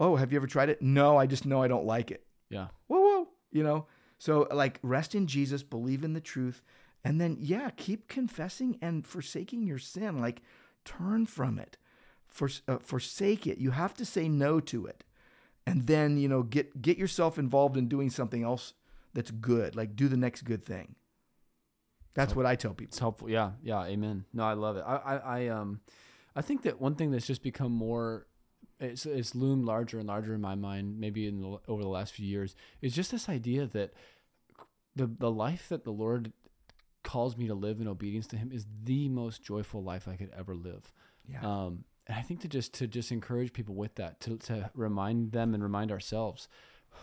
oh, 0.00 0.16
have 0.16 0.32
you 0.32 0.36
ever 0.36 0.46
tried 0.46 0.68
it? 0.70 0.82
No, 0.82 1.16
I 1.16 1.26
just 1.26 1.46
know 1.46 1.62
I 1.62 1.68
don't 1.68 1.84
like 1.86 2.10
it 2.10 2.26
Yeah. 2.50 2.68
whoa, 2.88 3.00
whoa, 3.00 3.28
you 3.52 3.62
know. 3.62 3.86
So 4.18 4.48
like 4.52 4.80
rest 4.82 5.14
in 5.14 5.26
Jesus, 5.28 5.62
believe 5.62 6.02
in 6.02 6.12
the 6.14 6.20
truth, 6.20 6.62
and 7.04 7.20
then 7.20 7.36
yeah, 7.40 7.70
keep 7.76 8.08
confessing 8.08 8.78
and 8.82 9.06
forsaking 9.06 9.66
your 9.66 9.78
sin. 9.78 10.20
Like 10.20 10.42
turn 10.84 11.26
from 11.26 11.58
it, 11.58 11.76
for, 12.26 12.48
uh, 12.66 12.78
forsake 12.78 13.46
it. 13.46 13.58
You 13.58 13.70
have 13.72 13.94
to 13.94 14.04
say 14.04 14.28
no 14.28 14.58
to 14.60 14.86
it, 14.86 15.04
and 15.70 15.86
then 15.86 16.18
you 16.18 16.28
know 16.28 16.42
get 16.42 16.80
get 16.80 16.98
yourself 16.98 17.38
involved 17.38 17.76
in 17.76 17.88
doing 17.88 18.10
something 18.10 18.42
else 18.42 18.74
that's 19.14 19.30
good. 19.30 19.76
Like 19.76 19.96
do 19.96 20.08
the 20.08 20.16
next 20.16 20.42
good 20.42 20.64
thing. 20.64 20.94
That's 22.14 22.34
what 22.34 22.46
I 22.46 22.56
tell 22.56 22.72
people. 22.74 22.90
It's 22.90 22.98
helpful. 22.98 23.30
Yeah, 23.30 23.52
yeah, 23.62 23.84
amen. 23.84 24.24
No, 24.32 24.42
I 24.42 24.54
love 24.54 24.76
it. 24.76 24.84
I, 24.84 24.96
I, 24.96 25.16
I 25.16 25.48
um, 25.48 25.80
I 26.34 26.42
think 26.42 26.62
that 26.62 26.80
one 26.80 26.94
thing 26.94 27.10
that's 27.10 27.26
just 27.26 27.42
become 27.42 27.72
more, 27.72 28.26
it's, 28.80 29.06
it's 29.06 29.34
loomed 29.34 29.64
larger 29.64 29.98
and 29.98 30.08
larger 30.08 30.34
in 30.34 30.40
my 30.40 30.54
mind, 30.54 30.98
maybe 30.98 31.26
in 31.26 31.40
the, 31.40 31.58
over 31.68 31.82
the 31.82 31.88
last 31.88 32.12
few 32.12 32.26
years, 32.26 32.56
is 32.80 32.94
just 32.94 33.12
this 33.12 33.28
idea 33.28 33.66
that 33.66 33.92
the 34.96 35.06
the 35.06 35.30
life 35.30 35.68
that 35.68 35.84
the 35.84 35.92
Lord 35.92 36.32
calls 37.04 37.36
me 37.36 37.46
to 37.46 37.54
live 37.54 37.80
in 37.80 37.88
obedience 37.88 38.26
to 38.28 38.36
Him 38.36 38.50
is 38.52 38.66
the 38.84 39.08
most 39.08 39.42
joyful 39.42 39.82
life 39.82 40.08
I 40.08 40.16
could 40.16 40.30
ever 40.36 40.54
live. 40.54 40.92
Yeah. 41.30 41.40
Um, 41.42 41.84
and 42.08 42.16
I 42.16 42.22
think 42.22 42.40
to 42.40 42.48
just 42.48 42.72
to 42.74 42.86
just 42.86 43.12
encourage 43.12 43.52
people 43.52 43.74
with 43.74 43.94
that, 43.96 44.20
to 44.20 44.36
to 44.38 44.70
remind 44.74 45.32
them 45.32 45.54
and 45.54 45.62
remind 45.62 45.92
ourselves, 45.92 46.48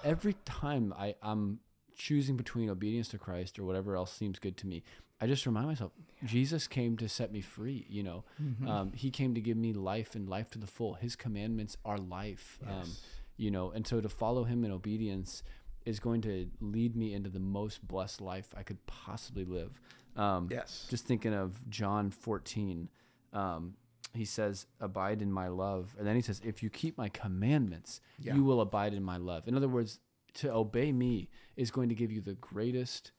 every 0.04 0.34
time 0.46 0.94
I 0.98 1.16
I'm 1.22 1.60
choosing 1.96 2.36
between 2.36 2.70
obedience 2.70 3.08
to 3.10 3.18
Christ 3.18 3.58
or 3.60 3.64
whatever 3.64 3.96
else 3.96 4.12
seems 4.12 4.38
good 4.40 4.58
to 4.58 4.68
me, 4.68 4.84
I 5.22 5.28
just 5.28 5.46
remind 5.46 5.68
myself, 5.68 5.94
Jesus 6.26 6.68
came 6.68 6.98
to 6.98 7.08
set 7.08 7.32
me 7.32 7.40
free. 7.42 7.86
You 7.90 8.04
know, 8.04 8.24
Mm-hmm. 8.42 8.68
um, 8.68 8.92
He 8.94 9.12
came 9.12 9.34
to 9.36 9.42
give 9.42 9.56
me 9.58 9.72
life 9.74 10.16
and 10.16 10.28
life 10.28 10.50
to 10.52 10.60
the 10.60 10.68
full. 10.68 10.96
His 10.96 11.16
commandments 11.16 11.78
are 11.86 11.98
life. 11.98 12.60
Um, 12.68 12.90
you 13.38 13.52
know, 13.52 13.72
and 13.72 13.86
so 13.88 14.02
to 14.02 14.10
follow 14.10 14.44
Him 14.46 14.64
in 14.66 14.72
obedience 14.72 15.44
is 15.86 16.00
going 16.00 16.22
to 16.22 16.50
lead 16.62 16.96
me 16.96 17.14
into 17.14 17.30
the 17.30 17.40
most 17.40 17.88
blessed 17.88 18.20
life 18.20 18.48
I 18.58 18.64
could 18.64 18.84
possibly 18.88 19.46
live. 19.46 19.80
Um, 20.16 20.48
yes. 20.50 20.88
just 20.90 21.06
thinking 21.06 21.34
of 21.34 21.70
John 21.70 22.10
14, 22.10 22.90
um, 23.34 23.76
he 24.16 24.26
says, 24.26 24.66
Abide 24.80 25.22
in 25.22 25.32
my 25.32 25.48
love. 25.48 25.96
And 25.98 26.08
then 26.08 26.16
he 26.16 26.22
says, 26.22 26.42
If 26.44 26.62
you 26.64 26.70
keep 26.70 26.98
my 26.98 27.10
commandments, 27.10 28.02
Yeah. 28.20 28.36
you 28.36 28.44
will 28.44 28.62
abide 28.62 28.94
in 28.94 29.04
my 29.04 29.18
love. 29.18 29.48
In 29.48 29.56
other 29.56 29.68
words, 29.68 30.00
to 30.36 30.52
obey 30.54 30.92
me 30.92 31.30
is 31.56 31.72
going 31.72 31.90
to 31.90 31.96
give 31.96 32.12
you 32.12 32.22
the 32.22 32.34
greatest 32.36 33.12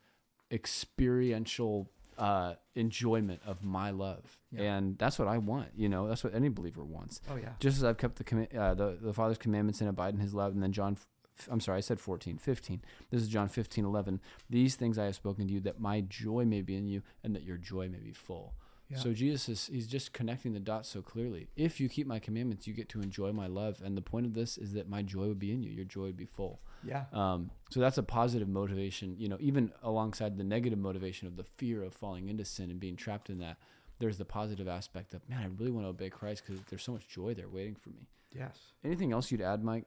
experiential 0.76 1.90
uh, 2.18 2.54
enjoyment 2.74 3.40
of 3.46 3.62
my 3.62 3.90
love. 3.90 4.38
Yeah. 4.50 4.76
And 4.76 4.98
that's 4.98 5.18
what 5.18 5.28
I 5.28 5.38
want. 5.38 5.68
You 5.76 5.88
know, 5.88 6.08
that's 6.08 6.24
what 6.24 6.34
any 6.34 6.48
believer 6.48 6.84
wants. 6.84 7.20
oh 7.30 7.36
yeah. 7.36 7.50
Just 7.60 7.76
as 7.78 7.84
I've 7.84 7.98
kept 7.98 8.16
the, 8.16 8.24
comma- 8.24 8.48
uh, 8.56 8.74
the, 8.74 8.98
the 9.00 9.12
Father's 9.12 9.38
commandments 9.38 9.80
and 9.80 9.90
abide 9.90 10.14
in 10.14 10.20
his 10.20 10.32
love. 10.34 10.52
And 10.52 10.62
then 10.62 10.72
John, 10.72 10.96
f- 11.38 11.48
I'm 11.50 11.60
sorry, 11.60 11.78
I 11.78 11.80
said 11.82 12.00
14, 12.00 12.38
15. 12.38 12.82
This 13.10 13.20
is 13.22 13.28
John 13.28 13.48
15, 13.48 13.84
11. 13.84 14.20
These 14.48 14.76
things 14.76 14.98
I 14.98 15.04
have 15.04 15.14
spoken 15.14 15.46
to 15.46 15.52
you 15.52 15.60
that 15.60 15.78
my 15.80 16.00
joy 16.02 16.44
may 16.46 16.62
be 16.62 16.76
in 16.76 16.86
you 16.86 17.02
and 17.22 17.34
that 17.34 17.42
your 17.42 17.58
joy 17.58 17.88
may 17.90 17.98
be 17.98 18.12
full. 18.12 18.54
Yeah. 18.88 18.98
So 18.98 19.12
Jesus 19.12 19.48
is 19.48 19.66
he's 19.66 19.86
just 19.88 20.12
connecting 20.12 20.52
the 20.52 20.60
dots 20.60 20.88
so 20.88 21.02
clearly. 21.02 21.48
If 21.56 21.80
you 21.80 21.88
keep 21.88 22.06
my 22.06 22.18
commandments, 22.20 22.66
you 22.68 22.72
get 22.74 22.88
to 22.90 23.00
enjoy 23.00 23.32
my 23.32 23.48
love. 23.48 23.82
And 23.84 23.96
the 23.96 24.02
point 24.02 24.26
of 24.26 24.34
this 24.34 24.56
is 24.58 24.72
that 24.74 24.88
my 24.88 25.02
joy 25.02 25.26
would 25.26 25.40
be 25.40 25.52
in 25.52 25.62
you. 25.62 25.70
Your 25.70 25.84
joy 25.84 26.02
would 26.02 26.16
be 26.16 26.26
full. 26.26 26.60
Yeah. 26.84 27.04
Um, 27.12 27.50
so 27.70 27.80
that's 27.80 27.98
a 27.98 28.02
positive 28.04 28.48
motivation, 28.48 29.16
you 29.18 29.28
know, 29.28 29.38
even 29.40 29.72
alongside 29.82 30.38
the 30.38 30.44
negative 30.44 30.78
motivation 30.78 31.26
of 31.26 31.36
the 31.36 31.42
fear 31.42 31.82
of 31.82 31.94
falling 31.94 32.28
into 32.28 32.44
sin 32.44 32.70
and 32.70 32.78
being 32.78 32.94
trapped 32.96 33.28
in 33.28 33.38
that. 33.38 33.56
There's 33.98 34.18
the 34.18 34.24
positive 34.26 34.68
aspect 34.68 35.14
of, 35.14 35.28
man, 35.28 35.40
I 35.42 35.46
really 35.58 35.72
want 35.72 35.86
to 35.86 35.88
obey 35.88 36.10
Christ 36.10 36.44
because 36.46 36.62
there's 36.68 36.82
so 36.82 36.92
much 36.92 37.08
joy 37.08 37.34
there 37.34 37.48
waiting 37.48 37.74
for 37.74 37.88
me. 37.88 38.06
Yes. 38.32 38.56
Anything 38.84 39.12
else 39.12 39.32
you'd 39.32 39.40
add, 39.40 39.64
Mike? 39.64 39.84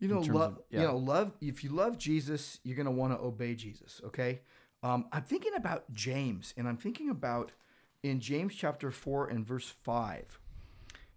You 0.00 0.08
know, 0.08 0.20
love. 0.20 0.52
of- 0.54 0.62
yeah. 0.70 0.80
You 0.80 0.86
know, 0.88 0.96
love. 0.96 1.32
If 1.40 1.64
you 1.64 1.70
love 1.70 1.96
Jesus, 1.98 2.58
you're 2.62 2.76
gonna 2.76 2.90
want 2.90 3.12
to 3.12 3.18
obey 3.24 3.54
Jesus. 3.54 4.00
Okay. 4.04 4.40
Um, 4.82 5.06
I'm 5.12 5.22
thinking 5.22 5.54
about 5.54 5.90
James, 5.92 6.52
and 6.56 6.68
I'm 6.68 6.76
thinking 6.76 7.10
about 7.10 7.52
in 8.02 8.20
James 8.20 8.54
chapter 8.54 8.90
four 8.90 9.26
and 9.26 9.46
verse 9.46 9.68
five, 9.82 10.38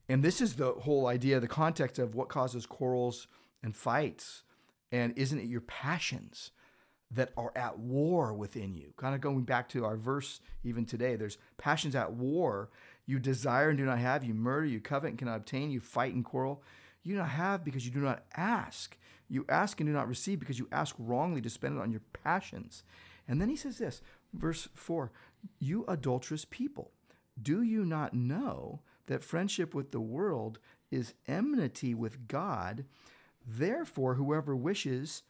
and 0.09 0.23
this 0.23 0.41
is 0.41 0.55
the 0.55 0.71
whole 0.71 1.07
idea, 1.07 1.39
the 1.39 1.47
context 1.47 1.99
of 1.99 2.15
what 2.15 2.29
causes 2.29 2.65
quarrels 2.65 3.27
and 3.63 3.75
fights, 3.75 4.43
and 4.91 5.13
isn't 5.17 5.39
it 5.39 5.45
your 5.45 5.61
passions 5.61 6.51
that 7.13 7.31
are 7.35 7.51
at 7.55 7.77
war 7.77 8.33
within 8.33 8.73
you? 8.75 8.93
Kind 8.97 9.13
of 9.15 9.21
going 9.21 9.43
back 9.43 9.67
to 9.69 9.85
our 9.85 9.97
verse 9.97 10.39
even 10.63 10.85
today. 10.85 11.15
There's 11.15 11.37
passions 11.57 11.95
at 11.95 12.13
war. 12.13 12.69
You 13.05 13.19
desire 13.19 13.69
and 13.69 13.77
do 13.77 13.85
not 13.85 13.99
have. 13.99 14.23
You 14.23 14.33
murder. 14.33 14.65
You 14.65 14.79
covet 14.79 15.09
and 15.09 15.19
cannot 15.19 15.37
obtain. 15.37 15.71
You 15.71 15.81
fight 15.81 16.13
and 16.13 16.23
quarrel. 16.23 16.63
You 17.03 17.13
do 17.13 17.19
not 17.19 17.29
have 17.29 17.65
because 17.65 17.85
you 17.85 17.91
do 17.91 17.99
not 17.99 18.23
ask. 18.35 18.97
You 19.27 19.45
ask 19.49 19.79
and 19.79 19.89
do 19.89 19.93
not 19.93 20.07
receive 20.07 20.39
because 20.39 20.59
you 20.59 20.67
ask 20.71 20.95
wrongly 20.97 21.41
to 21.41 21.49
spend 21.49 21.77
it 21.77 21.81
on 21.81 21.91
your 21.91 22.01
passions. 22.23 22.83
And 23.27 23.41
then 23.41 23.49
he 23.49 23.55
says 23.55 23.77
this, 23.77 24.01
verse 24.33 24.69
4 24.75 25.11
You 25.60 25.86
adulterous 25.88 26.45
people, 26.45 26.91
do 27.41 27.62
you 27.62 27.86
not 27.86 28.13
know 28.13 28.82
that 29.08 29.23
friendship 29.23 29.73
with 29.73 29.91
the 29.91 30.01
world 30.01 30.60
is 30.91 31.13
enmity 31.27 31.93
with 31.93 32.27
God? 32.27 32.86
Therefore, 33.45 34.15
whoever 34.15 34.56
wishes 34.56 35.23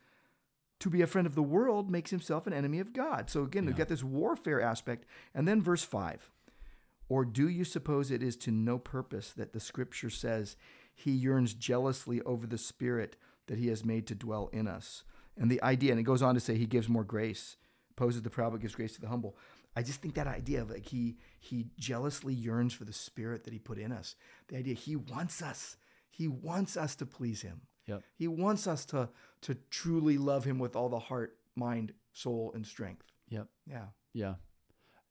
to 0.79 0.89
be 0.89 1.01
a 1.01 1.07
friend 1.07 1.27
of 1.27 1.35
the 1.35 1.43
world 1.43 1.89
makes 1.91 2.09
himself 2.11 2.47
an 2.47 2.53
enemy 2.53 2.79
of 2.79 2.91
God. 2.91 3.29
So 3.29 3.43
again, 3.43 3.65
we 3.65 3.71
Yeah. 3.71 3.77
get 3.77 3.87
this 3.89 4.03
warfare 4.03 4.59
aspect. 4.59 5.05
And 5.33 5.47
then 5.47 5.61
verse 5.61 5.83
5 5.83 6.31
Or 7.07 7.25
do 7.25 7.47
you 7.49 7.65
suppose 7.65 8.09
it 8.09 8.23
is 8.23 8.35
to 8.37 8.51
no 8.51 8.79
purpose 8.79 9.33
that 9.33 9.51
the 9.53 9.59
scripture 9.59 10.09
says 10.09 10.55
he 10.95 11.11
yearns 11.11 11.53
jealously 11.53 12.21
over 12.21 12.47
the 12.47 12.57
spirit 12.57 13.17
that 13.47 13.57
he 13.57 13.67
has 13.67 13.83
made 13.85 14.07
to 14.07 14.15
dwell 14.15 14.47
in 14.53 14.65
us? 14.67 15.03
And 15.37 15.51
the 15.51 15.61
idea, 15.61 15.91
and 15.91 15.99
it 15.99 16.03
goes 16.03 16.21
on 16.21 16.35
to 16.35 16.39
say 16.39 16.55
he 16.55 16.65
gives 16.65 16.87
more 16.89 17.03
grace, 17.03 17.57
opposes 17.91 18.21
the 18.21 18.29
proud, 18.29 18.51
but 18.53 18.61
gives 18.61 18.75
grace 18.75 18.93
to 18.95 19.01
the 19.01 19.09
humble. 19.09 19.37
I 19.75 19.83
just 19.83 20.01
think 20.01 20.15
that 20.15 20.27
idea 20.27 20.61
of 20.61 20.69
like 20.69 20.85
he 20.85 21.17
he 21.39 21.67
jealously 21.77 22.33
yearns 22.33 22.73
for 22.73 22.83
the 22.83 22.93
spirit 22.93 23.43
that 23.45 23.53
he 23.53 23.59
put 23.59 23.77
in 23.77 23.91
us. 23.91 24.15
The 24.47 24.57
idea 24.57 24.73
he 24.73 24.95
wants 24.95 25.41
us. 25.41 25.77
He 26.09 26.27
wants 26.27 26.75
us 26.75 26.95
to 26.97 27.05
please 27.05 27.41
him. 27.41 27.61
Yep. 27.87 28.03
He 28.15 28.27
wants 28.27 28.67
us 28.67 28.85
to 28.87 29.09
to 29.41 29.55
truly 29.69 30.17
love 30.17 30.43
him 30.43 30.59
with 30.59 30.75
all 30.75 30.89
the 30.89 30.99
heart, 30.99 31.37
mind, 31.55 31.93
soul, 32.13 32.51
and 32.53 32.65
strength. 32.65 33.05
Yep. 33.29 33.47
Yeah. 33.65 33.85
Yeah. 34.13 34.35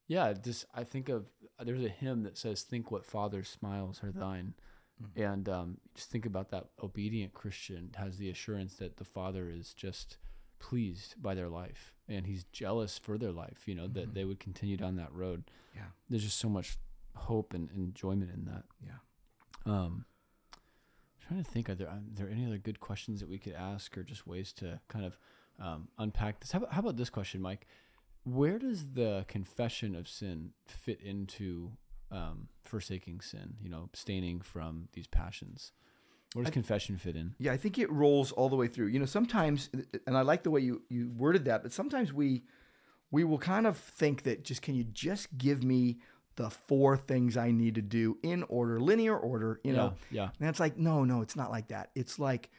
Yeah. 0.08 0.32
Just, 0.34 0.66
I 0.74 0.84
think 0.84 1.08
of, 1.08 1.26
there's 1.62 1.84
a 1.84 1.88
hymn 1.88 2.22
that 2.24 2.38
says, 2.38 2.62
Think 2.62 2.90
what 2.90 3.04
Father's 3.04 3.48
smiles 3.48 4.00
are 4.02 4.12
thine. 4.12 4.54
And 5.16 5.48
um, 5.48 5.78
just 5.94 6.10
think 6.10 6.26
about 6.26 6.50
that 6.50 6.66
obedient 6.82 7.32
Christian 7.32 7.90
has 7.96 8.18
the 8.18 8.28
assurance 8.28 8.74
that 8.76 8.98
the 8.98 9.04
Father 9.04 9.50
is 9.50 9.72
just 9.72 10.18
pleased 10.58 11.14
by 11.22 11.34
their 11.34 11.48
life 11.48 11.94
and 12.10 12.26
he's 12.26 12.44
jealous 12.52 12.98
for 12.98 13.16
their 13.16 13.32
life, 13.32 13.62
you 13.66 13.74
know, 13.74 13.86
that 13.86 14.14
they 14.14 14.24
would 14.24 14.40
continue 14.40 14.76
down 14.76 14.96
that 14.96 15.12
road. 15.12 15.44
Yeah. 15.74 15.82
There's 16.08 16.24
just 16.24 16.38
so 16.38 16.48
much 16.48 16.76
hope 17.14 17.54
and 17.54 17.70
enjoyment 17.70 18.30
in 18.34 18.44
that. 18.46 18.64
Yeah. 18.84 18.98
Um, 19.72 20.04
I'm 20.52 21.26
trying 21.28 21.44
to 21.44 21.50
think, 21.50 21.70
are 21.70 21.74
there 21.74 21.88
are 21.88 22.02
there 22.14 22.28
any 22.28 22.44
other 22.46 22.58
good 22.58 22.80
questions 22.80 23.20
that 23.20 23.28
we 23.28 23.38
could 23.38 23.54
ask, 23.54 23.96
or 23.96 24.02
just 24.02 24.26
ways 24.26 24.52
to 24.54 24.80
kind 24.88 25.04
of 25.04 25.18
um, 25.58 25.88
unpack 25.98 26.40
this? 26.40 26.52
How 26.52 26.58
about, 26.58 26.72
how 26.72 26.80
about 26.80 26.96
this 26.96 27.10
question, 27.10 27.40
Mike? 27.40 27.66
Where 28.24 28.58
does 28.58 28.92
the 28.92 29.24
confession 29.28 29.94
of 29.94 30.08
sin 30.08 30.52
fit 30.66 31.00
into 31.00 31.72
um, 32.10 32.48
forsaking 32.64 33.20
sin? 33.20 33.54
You 33.62 33.70
know, 33.70 33.82
abstaining 33.84 34.40
from 34.40 34.88
these 34.92 35.06
passions. 35.06 35.72
Where 36.34 36.44
does 36.44 36.50
I- 36.50 36.54
confession 36.54 36.96
fit 36.96 37.16
in? 37.16 37.34
Yeah, 37.38 37.52
I 37.52 37.56
think 37.56 37.78
it 37.78 37.90
rolls 37.90 38.32
all 38.32 38.48
the 38.48 38.56
way 38.56 38.68
through. 38.68 38.86
You 38.88 38.98
know, 39.00 39.06
sometimes, 39.06 39.68
and 40.06 40.16
I 40.16 40.22
like 40.22 40.42
the 40.44 40.50
way 40.50 40.60
you 40.60 40.82
you 40.88 41.10
worded 41.10 41.44
that, 41.46 41.62
but 41.62 41.72
sometimes 41.72 42.12
we 42.12 42.42
we 43.10 43.24
will 43.24 43.38
kind 43.38 43.66
of 43.66 43.76
think 43.76 44.22
that 44.22 44.44
just 44.44 44.62
can 44.62 44.74
you 44.76 44.84
just 44.84 45.36
give 45.36 45.64
me 45.64 45.98
the 46.36 46.48
four 46.48 46.96
things 46.96 47.36
I 47.36 47.50
need 47.50 47.74
to 47.74 47.82
do 47.82 48.16
in 48.22 48.44
order, 48.44 48.80
linear 48.80 49.16
order, 49.18 49.60
you 49.64 49.72
know? 49.72 49.94
yeah, 50.12 50.30
And 50.38 50.48
it's 50.48 50.60
like, 50.60 50.78
no, 50.78 51.02
no, 51.04 51.20
it's 51.20 51.34
not 51.34 51.50
like 51.50 51.68
that. 51.68 51.90
It's 51.96 52.20
like 52.20 52.50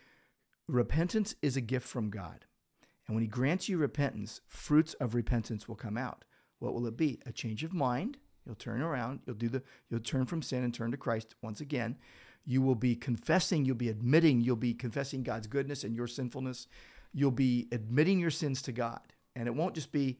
repentance 0.67 1.35
is 1.41 1.57
a 1.57 1.61
gift 1.61 1.87
from 1.87 2.09
God. 2.09 2.45
And 3.07 3.15
when 3.15 3.21
he 3.23 3.27
grants 3.27 3.67
you 3.69 3.77
repentance, 3.77 4.41
fruits 4.47 4.93
of 4.95 5.15
repentance 5.15 5.67
will 5.67 5.75
come 5.75 5.97
out. 5.97 6.25
What 6.59 6.73
will 6.73 6.85
it 6.85 6.97
be? 6.97 7.19
A 7.25 7.31
change 7.31 7.63
of 7.63 7.73
mind. 7.73 8.17
You'll 8.45 8.55
turn 8.55 8.81
around. 8.81 9.21
You'll 9.25 9.35
do 9.35 9.49
the 9.49 9.63
you'll 9.89 9.99
turn 9.99 10.25
from 10.25 10.41
sin 10.41 10.63
and 10.63 10.73
turn 10.73 10.91
to 10.91 10.97
Christ 10.97 11.35
once 11.41 11.61
again. 11.61 11.97
You 12.45 12.61
will 12.61 12.75
be 12.75 12.95
confessing, 12.95 13.65
you'll 13.65 13.75
be 13.75 13.89
admitting, 13.89 14.41
you'll 14.41 14.55
be 14.55 14.73
confessing 14.73 15.23
God's 15.23 15.47
goodness 15.47 15.83
and 15.83 15.95
your 15.95 16.07
sinfulness. 16.07 16.67
You'll 17.13 17.31
be 17.31 17.67
admitting 17.71 18.19
your 18.19 18.31
sins 18.31 18.61
to 18.63 18.71
God. 18.71 19.01
And 19.35 19.47
it 19.47 19.55
won't 19.55 19.75
just 19.75 19.91
be 19.91 20.19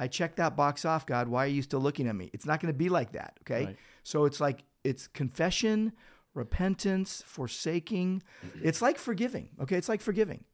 I 0.00 0.08
checked 0.08 0.36
that 0.36 0.56
box 0.56 0.86
off, 0.86 1.04
God. 1.04 1.28
Why 1.28 1.44
are 1.44 1.48
you 1.48 1.60
still 1.60 1.80
looking 1.80 2.08
at 2.08 2.16
me? 2.16 2.30
It's 2.32 2.46
not 2.46 2.60
going 2.60 2.72
to 2.72 2.78
be 2.78 2.88
like 2.88 3.12
that, 3.12 3.38
okay? 3.42 3.66
Right. 3.66 3.76
So 4.02 4.24
it's 4.24 4.40
like 4.40 4.64
it's 4.82 5.06
confession, 5.06 5.92
repentance, 6.32 7.22
forsaking. 7.26 8.22
It's 8.62 8.80
like 8.80 8.96
forgiving, 8.96 9.50
okay? 9.60 9.76
It's 9.76 9.90
like 9.90 10.00
forgiving. 10.00 10.44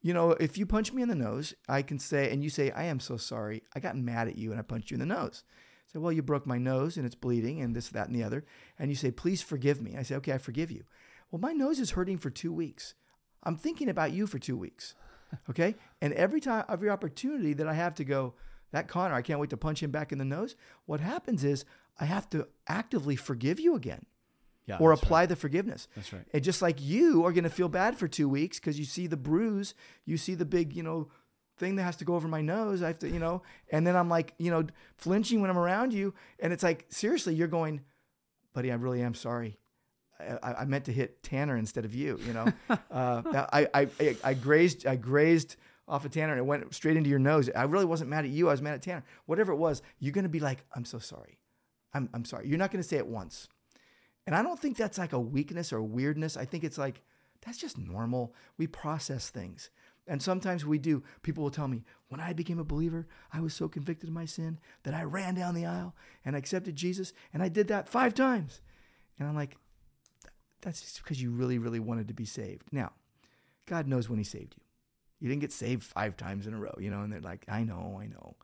You 0.00 0.14
know, 0.14 0.30
if 0.30 0.56
you 0.56 0.64
punch 0.64 0.92
me 0.92 1.02
in 1.02 1.08
the 1.08 1.14
nose, 1.14 1.54
I 1.68 1.82
can 1.82 1.98
say, 1.98 2.32
and 2.32 2.42
you 2.42 2.48
say, 2.48 2.70
I 2.70 2.84
am 2.84 2.98
so 2.98 3.18
sorry. 3.18 3.62
I 3.74 3.80
got 3.80 3.94
mad 3.96 4.26
at 4.26 4.38
you 4.38 4.52
and 4.52 4.58
I 4.58 4.62
punched 4.62 4.90
you 4.90 4.94
in 4.94 5.00
the 5.00 5.14
nose. 5.14 5.44
Say, 5.92 5.98
well, 5.98 6.12
you 6.12 6.22
broke 6.22 6.46
my 6.46 6.58
nose 6.58 6.96
and 6.96 7.06
it's 7.06 7.14
bleeding 7.14 7.60
and 7.60 7.74
this, 7.74 7.88
that, 7.88 8.06
and 8.08 8.14
the 8.14 8.22
other. 8.22 8.44
And 8.78 8.90
you 8.90 8.96
say, 8.96 9.10
please 9.10 9.40
forgive 9.42 9.80
me. 9.80 9.96
I 9.96 10.02
say, 10.02 10.16
okay, 10.16 10.32
I 10.32 10.38
forgive 10.38 10.70
you. 10.70 10.84
Well, 11.30 11.40
my 11.40 11.52
nose 11.52 11.80
is 11.80 11.90
hurting 11.92 12.18
for 12.18 12.30
two 12.30 12.52
weeks. 12.52 12.94
I'm 13.42 13.56
thinking 13.56 13.88
about 13.88 14.12
you 14.12 14.26
for 14.26 14.38
two 14.38 14.56
weeks. 14.56 14.94
Okay. 15.50 15.74
and 16.00 16.14
every 16.14 16.40
time, 16.40 16.64
every 16.70 16.88
opportunity 16.88 17.52
that 17.52 17.68
I 17.68 17.74
have 17.74 17.94
to 17.96 18.04
go, 18.04 18.32
that 18.72 18.88
Connor, 18.88 19.12
I 19.14 19.20
can't 19.20 19.38
wait 19.38 19.50
to 19.50 19.58
punch 19.58 19.82
him 19.82 19.90
back 19.90 20.10
in 20.10 20.16
the 20.16 20.24
nose. 20.24 20.56
What 20.86 21.00
happens 21.00 21.44
is 21.44 21.66
I 22.00 22.06
have 22.06 22.30
to 22.30 22.48
actively 22.66 23.14
forgive 23.14 23.60
you 23.60 23.74
again 23.74 24.06
yeah. 24.66 24.78
or 24.80 24.92
apply 24.92 25.20
Right. 25.20 25.28
the 25.28 25.36
forgiveness. 25.36 25.86
That's 25.94 26.14
right. 26.14 26.24
And 26.32 26.42
just 26.42 26.62
like 26.62 26.80
you 26.80 27.26
are 27.26 27.32
going 27.32 27.44
to 27.44 27.50
feel 27.50 27.68
bad 27.68 27.98
for 27.98 28.08
two 28.08 28.26
weeks 28.26 28.58
because 28.58 28.78
you 28.78 28.86
see 28.86 29.06
the 29.06 29.18
bruise, 29.18 29.74
you 30.06 30.16
see 30.16 30.34
the 30.34 30.46
big, 30.46 30.74
you 30.74 30.82
know, 30.82 31.08
thing 31.58 31.76
that 31.76 31.82
has 31.82 31.96
to 31.96 32.04
go 32.04 32.14
over 32.14 32.28
my 32.28 32.40
nose. 32.40 32.82
I 32.82 32.88
have 32.88 32.98
to, 33.00 33.08
you 33.08 33.18
know, 33.18 33.42
and 33.70 33.86
then 33.86 33.96
I'm 33.96 34.08
like, 34.08 34.34
you 34.38 34.50
know, 34.50 34.66
flinching 34.96 35.40
when 35.40 35.50
I'm 35.50 35.58
around 35.58 35.92
you. 35.92 36.14
And 36.38 36.52
it's 36.52 36.62
like, 36.62 36.86
seriously, 36.88 37.34
you're 37.34 37.48
going, 37.48 37.82
buddy, 38.52 38.70
I 38.70 38.74
really 38.76 39.02
am 39.02 39.14
sorry. 39.14 39.58
I, 40.20 40.54
I 40.54 40.64
meant 40.64 40.86
to 40.86 40.92
hit 40.92 41.22
Tanner 41.22 41.56
instead 41.56 41.84
of 41.84 41.94
you, 41.94 42.18
you 42.26 42.32
know. 42.32 42.46
uh, 42.90 43.46
I, 43.52 43.68
I, 43.74 43.88
I, 44.00 44.16
I 44.24 44.34
grazed, 44.34 44.86
I 44.86 44.96
grazed 44.96 45.56
off 45.86 46.04
of 46.04 46.10
Tanner 46.10 46.32
and 46.32 46.40
it 46.40 46.44
went 46.44 46.74
straight 46.74 46.96
into 46.96 47.10
your 47.10 47.18
nose. 47.18 47.48
I 47.54 47.64
really 47.64 47.84
wasn't 47.84 48.10
mad 48.10 48.24
at 48.24 48.30
you. 48.30 48.48
I 48.48 48.52
was 48.52 48.62
mad 48.62 48.74
at 48.74 48.82
Tanner. 48.82 49.04
Whatever 49.26 49.52
it 49.52 49.56
was, 49.56 49.82
you're 49.98 50.12
going 50.12 50.24
to 50.24 50.28
be 50.28 50.40
like, 50.40 50.64
I'm 50.74 50.84
so 50.84 50.98
sorry. 50.98 51.38
I'm, 51.94 52.08
I'm 52.12 52.24
sorry. 52.24 52.48
You're 52.48 52.58
not 52.58 52.70
going 52.70 52.82
to 52.82 52.88
say 52.88 52.96
it 52.96 53.06
once. 53.06 53.48
And 54.26 54.36
I 54.36 54.42
don't 54.42 54.58
think 54.58 54.76
that's 54.76 54.98
like 54.98 55.12
a 55.12 55.20
weakness 55.20 55.72
or 55.72 55.82
weirdness. 55.82 56.36
I 56.36 56.44
think 56.44 56.64
it's 56.64 56.76
like, 56.76 57.02
that's 57.44 57.58
just 57.58 57.78
normal. 57.78 58.34
We 58.58 58.66
process 58.66 59.30
things. 59.30 59.70
And 60.08 60.22
sometimes 60.22 60.64
we 60.64 60.78
do. 60.78 61.02
People 61.22 61.44
will 61.44 61.50
tell 61.50 61.68
me, 61.68 61.84
when 62.08 62.20
I 62.20 62.32
became 62.32 62.58
a 62.58 62.64
believer, 62.64 63.06
I 63.32 63.40
was 63.40 63.52
so 63.52 63.68
convicted 63.68 64.08
of 64.08 64.14
my 64.14 64.24
sin 64.24 64.58
that 64.84 64.94
I 64.94 65.02
ran 65.02 65.34
down 65.34 65.54
the 65.54 65.66
aisle 65.66 65.94
and 66.24 66.34
accepted 66.34 66.76
Jesus. 66.76 67.12
And 67.32 67.42
I 67.42 67.48
did 67.48 67.68
that 67.68 67.88
five 67.88 68.14
times. 68.14 68.62
And 69.18 69.28
I'm 69.28 69.34
like, 69.34 69.56
that's 70.62 70.80
just 70.80 71.02
because 71.02 71.20
you 71.20 71.30
really, 71.30 71.58
really 71.58 71.78
wanted 71.78 72.08
to 72.08 72.14
be 72.14 72.24
saved. 72.24 72.72
Now, 72.72 72.92
God 73.66 73.86
knows 73.86 74.08
when 74.08 74.18
He 74.18 74.24
saved 74.24 74.54
you. 74.56 74.62
You 75.20 75.28
didn't 75.28 75.42
get 75.42 75.52
saved 75.52 75.82
five 75.82 76.16
times 76.16 76.46
in 76.46 76.54
a 76.54 76.58
row, 76.58 76.74
you 76.78 76.90
know, 76.90 77.02
and 77.02 77.12
they're 77.12 77.20
like, 77.20 77.44
I 77.48 77.64
know, 77.64 77.98
I 78.00 78.06
know. 78.06 78.36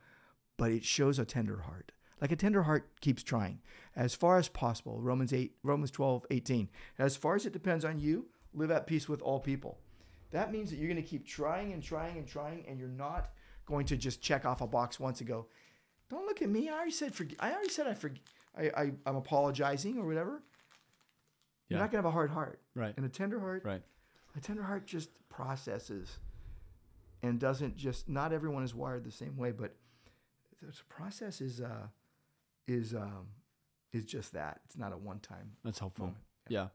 But 0.57 0.71
it 0.71 0.85
shows 0.85 1.19
a 1.19 1.25
tender 1.25 1.63
heart. 1.63 1.93
Like 2.21 2.33
a 2.33 2.37
tender 2.37 2.63
heart 2.63 2.89
keeps 3.01 3.23
trying 3.23 3.61
as 3.97 4.15
far 4.15 4.39
as 4.39 4.49
possible. 4.49 5.01
Romans 5.01 5.33
8, 5.33 5.53
Romans 5.63 5.91
12, 5.91 6.27
18. 6.31 6.69
As 6.99 7.17
far 7.17 7.37
as 7.37 7.47
it 7.47 7.53
depends 7.53 7.85
on 7.85 7.99
you, 7.99 8.27
live 8.53 8.71
at 8.71 8.87
peace 8.87 9.09
with 9.09 9.23
all 9.23 9.41
people. 9.41 9.79
That 10.35 10.51
means 10.51 10.71
that 10.71 10.77
you're 10.79 10.89
going 10.89 11.01
to 11.03 11.09
keep 11.09 11.25
trying 11.25 11.73
and 11.73 11.81
trying 11.81 12.19
and 12.19 12.27
trying, 12.27 12.65
and 12.67 12.77
you're 12.77 12.89
not 12.89 13.31
going 13.67 13.87
to 13.87 13.97
just 13.97 14.21
check 14.21 14.45
off 14.45 14.61
a 14.61 14.67
box 14.67 14.99
once 14.99 15.21
and 15.21 15.29
go, 15.29 15.47
"Don't 16.11 16.27
look 16.27 16.43
at 16.43 16.49
me. 16.49 16.69
I 16.69 16.73
already 16.73 16.91
said 16.91 17.15
forg- 17.15 17.37
I 17.39 17.53
already 17.53 17.69
said 17.69 17.87
I 17.87 17.95
forg- 17.95 18.19
I, 18.59 18.63
I 18.77 18.93
I'm 19.07 19.15
apologizing 19.15 19.97
or 19.97 20.07
whatever." 20.07 20.43
You're 21.69 21.79
not 21.79 21.93
going 21.93 22.03
to 22.03 22.09
have 22.09 22.13
a 22.13 22.17
hard 22.19 22.31
heart. 22.31 22.61
Right. 22.75 22.93
And 22.97 23.07
a 23.07 23.09
tender 23.09 23.39
heart, 23.41 23.65
Right. 23.65 23.83
a 24.37 24.41
tender 24.41 24.63
heart 24.65 24.87
just 24.87 25.09
processes 25.29 26.19
and 27.23 27.39
doesn't 27.39 27.77
just. 27.77 28.09
Not 28.09 28.33
everyone 28.33 28.65
is 28.65 28.75
wired 28.75 29.05
the 29.05 29.13
same 29.13 29.37
way, 29.37 29.53
but 29.53 29.75
the 30.61 30.73
process 30.89 31.41
is 31.41 31.61
uh 31.61 31.87
is 32.67 32.93
um 32.93 33.29
is 33.93 34.05
just 34.05 34.33
that. 34.33 34.61
It's 34.65 34.77
not 34.77 34.93
a 34.93 34.97
one 34.97 35.21
time 35.21 35.53
That's 35.65 35.79
helpful. 35.79 36.07
moment. 36.07 36.25
Yeah. 36.49 36.69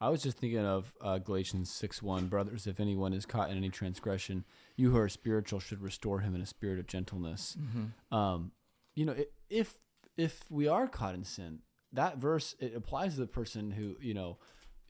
I 0.00 0.08
was 0.08 0.22
just 0.22 0.38
thinking 0.38 0.64
of 0.64 0.92
uh, 1.00 1.18
Galatians 1.18 1.70
6 1.70 2.02
1. 2.02 2.28
Brothers, 2.28 2.66
if 2.66 2.80
anyone 2.80 3.12
is 3.12 3.26
caught 3.26 3.50
in 3.50 3.56
any 3.56 3.68
transgression, 3.68 4.44
you 4.76 4.90
who 4.90 4.98
are 4.98 5.08
spiritual 5.08 5.60
should 5.60 5.82
restore 5.82 6.20
him 6.20 6.34
in 6.34 6.40
a 6.40 6.46
spirit 6.46 6.78
of 6.78 6.86
gentleness. 6.86 7.56
Mm-hmm. 7.60 8.16
Um, 8.16 8.52
you 8.94 9.04
know, 9.04 9.14
if 9.50 9.78
if 10.16 10.44
we 10.50 10.68
are 10.68 10.88
caught 10.88 11.14
in 11.14 11.24
sin, 11.24 11.60
that 11.92 12.18
verse 12.18 12.54
it 12.60 12.74
applies 12.74 13.14
to 13.14 13.20
the 13.20 13.26
person 13.26 13.72
who 13.72 13.96
you 14.00 14.14
know 14.14 14.38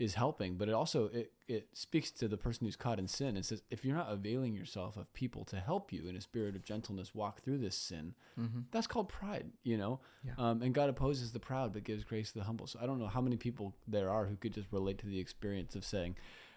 is 0.01 0.15
helping, 0.15 0.57
but 0.57 0.69
it 0.69 0.75
also 0.75 1.07
it 1.13 1.31
it 1.47 1.69
speaks 1.75 2.11
to 2.11 2.27
the 2.27 2.37
person 2.37 2.67
who's 2.67 2.75
caught 2.75 2.99
in 2.99 3.07
sin. 3.07 3.37
It 3.37 3.45
says 3.45 3.63
if 3.71 3.85
you're 3.85 3.95
not 3.97 4.11
availing 4.11 4.55
yourself 4.55 4.97
of 4.97 5.13
people 5.13 5.45
to 5.45 5.57
help 5.61 5.93
you 5.93 6.09
in 6.09 6.17
a 6.17 6.21
spirit 6.21 6.57
of 6.57 6.65
gentleness 6.65 7.15
walk 7.15 7.43
through 7.43 7.59
this 7.59 7.77
sin, 7.77 8.15
Mm-hmm. 8.41 8.61
that's 8.73 8.87
called 8.87 9.09
pride. 9.09 9.47
You 9.63 9.77
know, 9.77 10.01
Yeah. 10.27 10.33
um, 10.39 10.63
and 10.63 10.75
God 10.75 10.89
opposes 10.89 11.33
the 11.33 11.39
proud 11.41 11.73
but 11.75 11.85
gives 11.85 12.03
grace 12.03 12.33
to 12.33 12.39
the 12.39 12.45
humble. 12.47 12.67
So 12.67 12.79
I 12.83 12.87
don't 12.87 12.99
know 12.99 13.09
how 13.09 13.21
many 13.21 13.37
people 13.37 13.75
there 13.87 14.09
are 14.11 14.25
who 14.27 14.37
could 14.37 14.55
just 14.55 14.69
relate 14.73 14.99
to 14.99 15.07
the 15.07 15.21
experience 15.21 15.77
of 15.77 15.85
saying. 15.85 16.17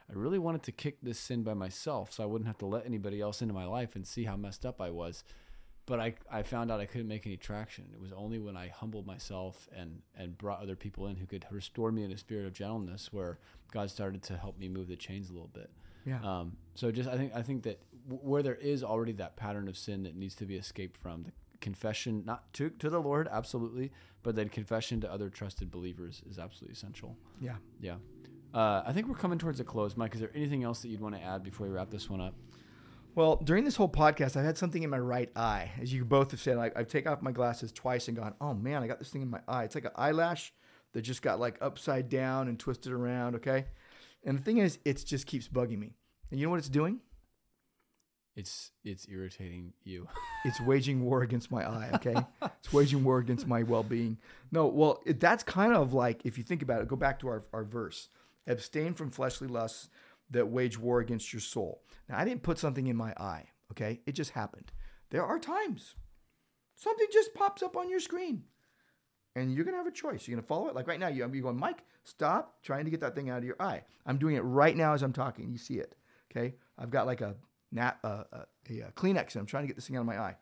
I 0.10 0.14
really 0.16 0.40
wanted 0.40 0.64
to 0.64 0.72
kick 0.74 0.98
this 1.02 1.18
sin 1.20 1.44
by 1.44 1.54
myself 1.54 2.12
so 2.12 2.24
I 2.24 2.26
wouldn't 2.26 2.48
have 2.48 2.58
to 2.60 2.66
let 2.66 2.86
anybody 2.86 3.22
else 3.22 3.42
into 3.42 3.54
my 3.54 3.66
life 3.66 3.96
and 3.96 4.06
see 4.06 4.26
how 4.26 4.36
messed 4.36 4.66
up 4.66 4.82
I 4.82 4.90
was 4.90 5.24
but 5.86 6.00
I, 6.00 6.16
I 6.32 6.44
found 6.44 6.72
out 6.72 6.80
I 6.80 6.86
couldn't 6.86 7.08
make 7.08 7.26
any 7.26 7.38
traction. 7.38 7.86
It 7.94 8.00
was 8.02 8.14
only 8.14 8.40
when 8.40 8.56
I 8.56 8.70
humbled 8.70 9.06
myself 9.06 9.68
and, 9.76 10.02
and 10.18 10.38
brought 10.38 10.62
other 10.62 10.76
people 10.76 11.08
in 11.08 11.16
who 11.18 11.26
could 11.26 11.46
restore 11.52 11.92
me 11.92 12.04
in 12.04 12.12
a 12.12 12.18
spirit 12.18 12.46
of 12.46 12.54
gentleness 12.54 13.12
where 13.12 13.40
God 13.72 13.90
started 13.90 14.24
to 14.24 14.38
help 14.38 14.58
me 14.58 14.70
move 14.70 14.88
the 14.88 14.96
chains 14.96 15.30
a 15.30 15.34
little 15.34 15.50
bit. 15.54 15.70
Yeah. 16.06 16.20
Um, 16.24 16.58
so 16.76 16.92
just 16.92 17.10
I 17.10 17.18
think 17.18 17.32
I 17.36 17.42
think 17.42 17.64
that 17.64 17.80
w- 18.10 18.22
where 18.28 18.44
there 18.44 18.56
is 18.56 18.84
already 18.84 19.14
that 19.14 19.36
pattern 19.36 19.68
of 19.68 19.78
sin 19.78 20.04
that 20.04 20.16
needs 20.16 20.36
to 20.36 20.46
be 20.46 20.56
escaped 20.56 20.98
from, 20.98 21.24
the 21.24 21.32
confession 21.62 22.24
not 22.26 22.52
to 22.54 22.70
to 22.72 22.90
the 22.90 23.00
Lord 23.02 23.28
absolutely, 23.32 23.92
but 24.22 24.36
then 24.36 24.50
confession 24.50 25.00
to 25.02 25.12
other 25.12 25.30
trusted 25.30 25.72
believers 25.72 26.22
is 26.30 26.40
absolutely 26.40 26.74
essential. 26.74 27.16
yeah. 27.42 27.56
Yeah. 27.82 27.96
Uh, 28.54 28.84
I 28.86 28.94
think 28.94 29.08
we're 29.08 29.16
coming 29.16 29.40
towards 29.40 29.60
a 29.60 29.64
close, 29.64 29.98
Mike. 29.98 30.14
Is 30.14 30.20
there 30.22 30.30
anything 30.36 30.64
else 30.64 30.82
that 30.84 30.90
you'd 30.90 31.02
want 31.02 31.16
to 31.16 31.22
add 31.22 31.42
before 31.42 31.66
we 31.68 31.74
wrap 31.74 31.90
this 31.90 32.08
one 32.10 32.22
up? 32.22 32.36
Well, 33.16 33.36
during 33.36 33.64
this 33.64 33.76
whole 33.76 33.90
podcast, 33.90 34.36
I've 34.36 34.46
had 34.46 34.58
something 34.58 34.82
in 34.82 34.90
my 34.90 34.98
right 34.98 35.30
eye. 35.36 35.72
As 35.80 35.94
you 35.94 36.04
both 36.04 36.32
have 36.32 36.42
said, 36.42 36.58
I, 36.58 36.72
I've 36.76 36.88
taken 36.88 37.12
off 37.12 37.22
my 37.22 37.32
glasses 37.32 37.72
twice 37.72 38.08
and 38.08 38.18
gone, 38.18 38.34
oh 38.42 38.56
man, 38.56 38.82
I 38.82 38.88
got 38.88 38.98
this 38.98 39.10
thing 39.10 39.22
in 39.22 39.30
my 39.30 39.42
eye. 39.48 39.66
It's 39.66 39.76
like 39.76 39.86
an 39.86 39.92
eyelash 39.96 40.52
that 40.94 41.02
just 41.04 41.22
got 41.22 41.40
like 41.40 41.58
upside 41.62 42.10
down 42.10 42.48
and 42.48 42.60
twisted 42.60 42.92
around, 42.92 43.36
okay? 43.36 43.66
And 44.26 44.38
the 44.38 44.42
thing 44.42 44.58
is, 44.58 44.80
it 44.84 45.04
just 45.06 45.28
keeps 45.28 45.48
bugging 45.48 45.78
me. 45.78 45.94
And 46.32 46.40
you 46.40 46.48
know 46.48 46.52
what 46.52 46.60
it's 46.60 46.70
doing? 46.70 47.02
It's 48.36 48.72
it's 48.84 49.08
irritating 49.08 49.74
you. 49.84 50.08
It's 50.46 50.60
waging 50.60 51.06
war 51.06 51.22
against 51.22 51.52
my 51.52 51.66
eye, 51.66 51.90
okay? 51.94 52.16
it's 52.42 52.74
waging 52.74 53.06
war 53.06 53.20
against 53.20 53.48
my 53.48 53.64
well 53.64 53.84
being. 53.84 54.18
No, 54.52 54.66
well, 54.68 55.02
it, 55.06 55.22
that's 55.22 55.42
kind 55.42 55.74
of 55.74 55.94
like, 55.94 56.26
if 56.26 56.38
you 56.38 56.44
think 56.44 56.62
about 56.62 56.82
it, 56.82 56.90
go 56.90 56.98
back 56.98 57.20
to 57.20 57.30
our, 57.30 57.46
our 57.54 57.64
verse 57.64 58.10
abstain 58.48 58.94
from 58.94 59.10
fleshly 59.10 59.48
lusts 59.48 59.90
that 60.34 60.48
wage 60.50 60.78
war 60.78 61.00
against 61.00 61.32
your 61.34 61.40
soul. 61.40 61.82
Now, 62.10 62.20
I 62.20 62.26
didn't 62.26 62.44
put 62.44 62.60
something 62.60 62.88
in 62.88 62.96
my 62.96 63.14
eye, 63.18 63.46
okay? 63.72 64.02
It 64.06 64.12
just 64.12 64.32
happened. 64.32 64.72
There 65.10 65.24
are 65.24 65.40
times 65.40 65.96
something 66.76 67.08
just 67.12 67.34
pops 67.34 67.64
up 67.64 67.78
on 67.78 67.90
your 67.90 68.00
screen 68.00 68.44
and 69.36 69.54
you're 69.54 69.64
going 69.64 69.74
to 69.74 69.78
have 69.80 69.88
a 69.88 69.92
choice. 69.92 70.28
You're 70.28 70.36
going 70.36 70.44
to 70.44 70.48
follow 70.48 70.68
it. 70.68 70.76
Like 70.76 70.88
right 70.88 71.00
now, 71.00 71.08
you- 71.08 71.28
you're 71.32 71.42
going, 71.44 71.58
Mike, 71.60 71.84
stop 72.04 72.62
trying 72.64 72.86
to 72.86 72.92
get 72.92 73.00
that 73.02 73.16
thing 73.16 73.30
out 73.30 73.38
of 73.40 73.44
your 73.44 73.56
eye. 73.60 73.84
I'm 74.06 74.18
doing 74.18 74.36
it 74.36 74.42
right 74.42 74.76
now 74.76 74.94
as 74.94 75.02
I'm 75.04 75.14
talking. 75.14 75.52
You 75.52 75.58
see 75.58 75.76
it, 75.76 75.96
okay? 76.32 76.56
I've 76.78 76.90
got 76.90 77.06
like 77.06 77.22
a, 77.22 77.36
a, 77.78 77.94
a, 78.04 78.26
a 78.70 78.92
Kleenex 78.96 79.34
and 79.34 79.38
I'm 79.42 79.46
trying 79.46 79.64
to 79.64 79.68
get 79.68 79.76
this 79.76 79.88
thing 79.88 79.96
out 79.98 80.02
of 80.02 80.06
my 80.08 80.20
eye. 80.20 80.36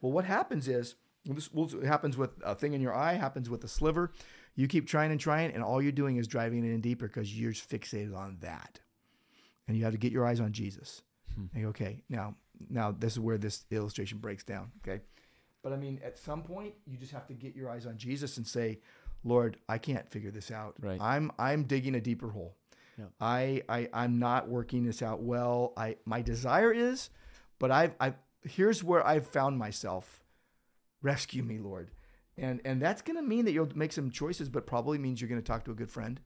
Well, 0.00 0.12
what 0.12 0.24
happens 0.24 0.68
is, 0.68 0.94
this 1.24 1.50
happens 1.84 2.16
with 2.16 2.30
a 2.44 2.54
thing 2.54 2.72
in 2.72 2.80
your 2.80 2.94
eye, 2.94 3.14
happens 3.14 3.50
with 3.50 3.64
a 3.64 3.68
sliver. 3.68 4.12
You 4.54 4.66
keep 4.66 4.86
trying 4.86 5.10
and 5.10 5.20
trying, 5.20 5.52
and 5.52 5.62
all 5.62 5.82
you're 5.82 5.92
doing 5.92 6.16
is 6.16 6.26
driving 6.26 6.64
it 6.64 6.72
in 6.72 6.80
deeper 6.80 7.06
because 7.06 7.38
you're 7.38 7.52
fixated 7.52 8.16
on 8.16 8.38
that. 8.40 8.80
And 9.68 9.76
you 9.76 9.84
have 9.84 9.92
to 9.92 9.98
get 9.98 10.10
your 10.10 10.26
eyes 10.26 10.40
on 10.40 10.52
Jesus. 10.52 11.02
Hmm. 11.34 11.60
Go, 11.60 11.68
okay, 11.68 12.02
now, 12.08 12.34
now 12.68 12.90
this 12.90 13.12
is 13.12 13.20
where 13.20 13.38
this 13.38 13.64
illustration 13.70 14.18
breaks 14.18 14.42
down. 14.42 14.72
Okay. 14.82 15.02
But 15.62 15.72
I 15.72 15.76
mean, 15.76 16.00
at 16.02 16.18
some 16.18 16.42
point, 16.42 16.74
you 16.86 16.96
just 16.96 17.12
have 17.12 17.26
to 17.26 17.34
get 17.34 17.54
your 17.54 17.70
eyes 17.70 17.86
on 17.86 17.98
Jesus 17.98 18.38
and 18.38 18.46
say, 18.46 18.80
Lord, 19.24 19.58
I 19.68 19.78
can't 19.78 20.08
figure 20.10 20.30
this 20.30 20.50
out. 20.50 20.74
Right. 20.80 21.00
I'm 21.00 21.30
I'm 21.38 21.64
digging 21.64 21.94
a 21.94 22.00
deeper 22.00 22.28
hole. 22.28 22.56
Yeah. 22.96 23.06
I, 23.20 23.62
I 23.68 23.88
I'm 23.92 24.18
not 24.18 24.48
working 24.48 24.84
this 24.84 25.02
out 25.02 25.20
well. 25.20 25.72
I 25.76 25.96
my 26.04 26.22
desire 26.22 26.72
is, 26.72 27.10
but 27.58 27.70
I've 27.70 27.94
I 28.00 28.14
here's 28.44 28.82
where 28.82 29.06
I've 29.06 29.26
found 29.26 29.58
myself. 29.58 30.22
Rescue 31.02 31.42
me, 31.42 31.58
Lord. 31.58 31.90
And 32.36 32.60
and 32.64 32.80
that's 32.80 33.02
gonna 33.02 33.22
mean 33.22 33.44
that 33.44 33.52
you'll 33.52 33.70
make 33.74 33.92
some 33.92 34.10
choices, 34.10 34.48
but 34.48 34.66
probably 34.66 34.98
means 34.98 35.20
you're 35.20 35.28
gonna 35.28 35.42
talk 35.42 35.64
to 35.64 35.72
a 35.72 35.74
good 35.74 35.90
friend 35.90 36.20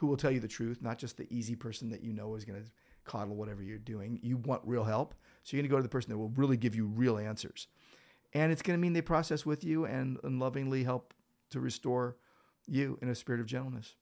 who 0.00 0.06
will 0.06 0.16
tell 0.16 0.30
you 0.30 0.40
the 0.40 0.48
truth, 0.48 0.80
not 0.80 0.96
just 0.96 1.18
the 1.18 1.26
easy 1.28 1.54
person 1.54 1.90
that 1.90 2.02
you 2.02 2.14
know 2.14 2.34
is 2.34 2.46
gonna 2.46 2.64
coddle 3.04 3.36
whatever 3.36 3.62
you're 3.62 3.76
doing. 3.76 4.18
You 4.22 4.38
want 4.38 4.62
real 4.64 4.82
help. 4.82 5.14
So 5.42 5.54
you're 5.54 5.62
gonna 5.62 5.70
go 5.70 5.76
to 5.76 5.82
the 5.82 5.90
person 5.90 6.10
that 6.10 6.16
will 6.16 6.30
really 6.30 6.56
give 6.56 6.74
you 6.74 6.86
real 6.86 7.18
answers. 7.18 7.66
And 8.32 8.50
it's 8.50 8.62
gonna 8.62 8.78
mean 8.78 8.94
they 8.94 9.02
process 9.02 9.44
with 9.44 9.62
you 9.62 9.84
and, 9.84 10.16
and 10.24 10.40
lovingly 10.40 10.84
help 10.84 11.12
to 11.50 11.60
restore 11.60 12.16
you 12.66 12.98
in 13.02 13.10
a 13.10 13.14
spirit 13.14 13.42
of 13.42 13.46
gentleness. 13.46 13.94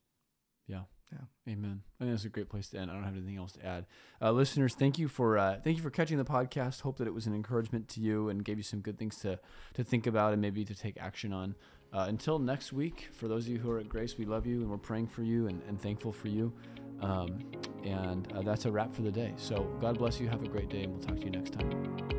Yeah. 0.68 0.82
Yeah. 1.10 1.52
Amen. 1.52 1.82
I 1.98 2.04
think 2.04 2.12
that's 2.12 2.26
a 2.26 2.28
great 2.28 2.48
place 2.48 2.68
to 2.68 2.78
end. 2.78 2.92
I 2.92 2.94
don't 2.94 3.02
have 3.02 3.16
anything 3.16 3.38
else 3.38 3.52
to 3.52 3.66
add. 3.66 3.86
Uh, 4.22 4.30
listeners, 4.30 4.74
thank 4.74 5.00
you 5.00 5.08
for 5.08 5.36
uh, 5.36 5.58
thank 5.64 5.76
you 5.76 5.82
for 5.82 5.90
catching 5.90 6.18
the 6.18 6.24
podcast. 6.24 6.82
Hope 6.82 6.98
that 6.98 7.08
it 7.08 7.14
was 7.14 7.26
an 7.26 7.34
encouragement 7.34 7.88
to 7.88 8.00
you 8.00 8.28
and 8.28 8.44
gave 8.44 8.56
you 8.56 8.62
some 8.62 8.80
good 8.80 9.00
things 9.00 9.16
to 9.20 9.40
to 9.74 9.82
think 9.82 10.06
about 10.06 10.32
and 10.32 10.40
maybe 10.40 10.64
to 10.64 10.76
take 10.76 10.96
action 11.00 11.32
on. 11.32 11.56
Uh, 11.92 12.04
until 12.08 12.38
next 12.38 12.72
week, 12.72 13.08
for 13.12 13.28
those 13.28 13.46
of 13.46 13.52
you 13.52 13.58
who 13.58 13.70
are 13.70 13.78
at 13.78 13.88
Grace, 13.88 14.18
we 14.18 14.26
love 14.26 14.46
you 14.46 14.60
and 14.60 14.70
we're 14.70 14.76
praying 14.76 15.06
for 15.06 15.22
you 15.22 15.46
and, 15.46 15.62
and 15.68 15.80
thankful 15.80 16.12
for 16.12 16.28
you. 16.28 16.52
Um, 17.00 17.38
and 17.84 18.30
uh, 18.32 18.42
that's 18.42 18.66
a 18.66 18.70
wrap 18.70 18.92
for 18.92 19.02
the 19.02 19.12
day. 19.12 19.32
So 19.36 19.64
God 19.80 19.98
bless 19.98 20.20
you. 20.20 20.28
Have 20.28 20.42
a 20.42 20.48
great 20.48 20.68
day, 20.68 20.82
and 20.82 20.92
we'll 20.92 21.02
talk 21.02 21.16
to 21.16 21.24
you 21.24 21.30
next 21.30 21.52
time. 21.52 22.17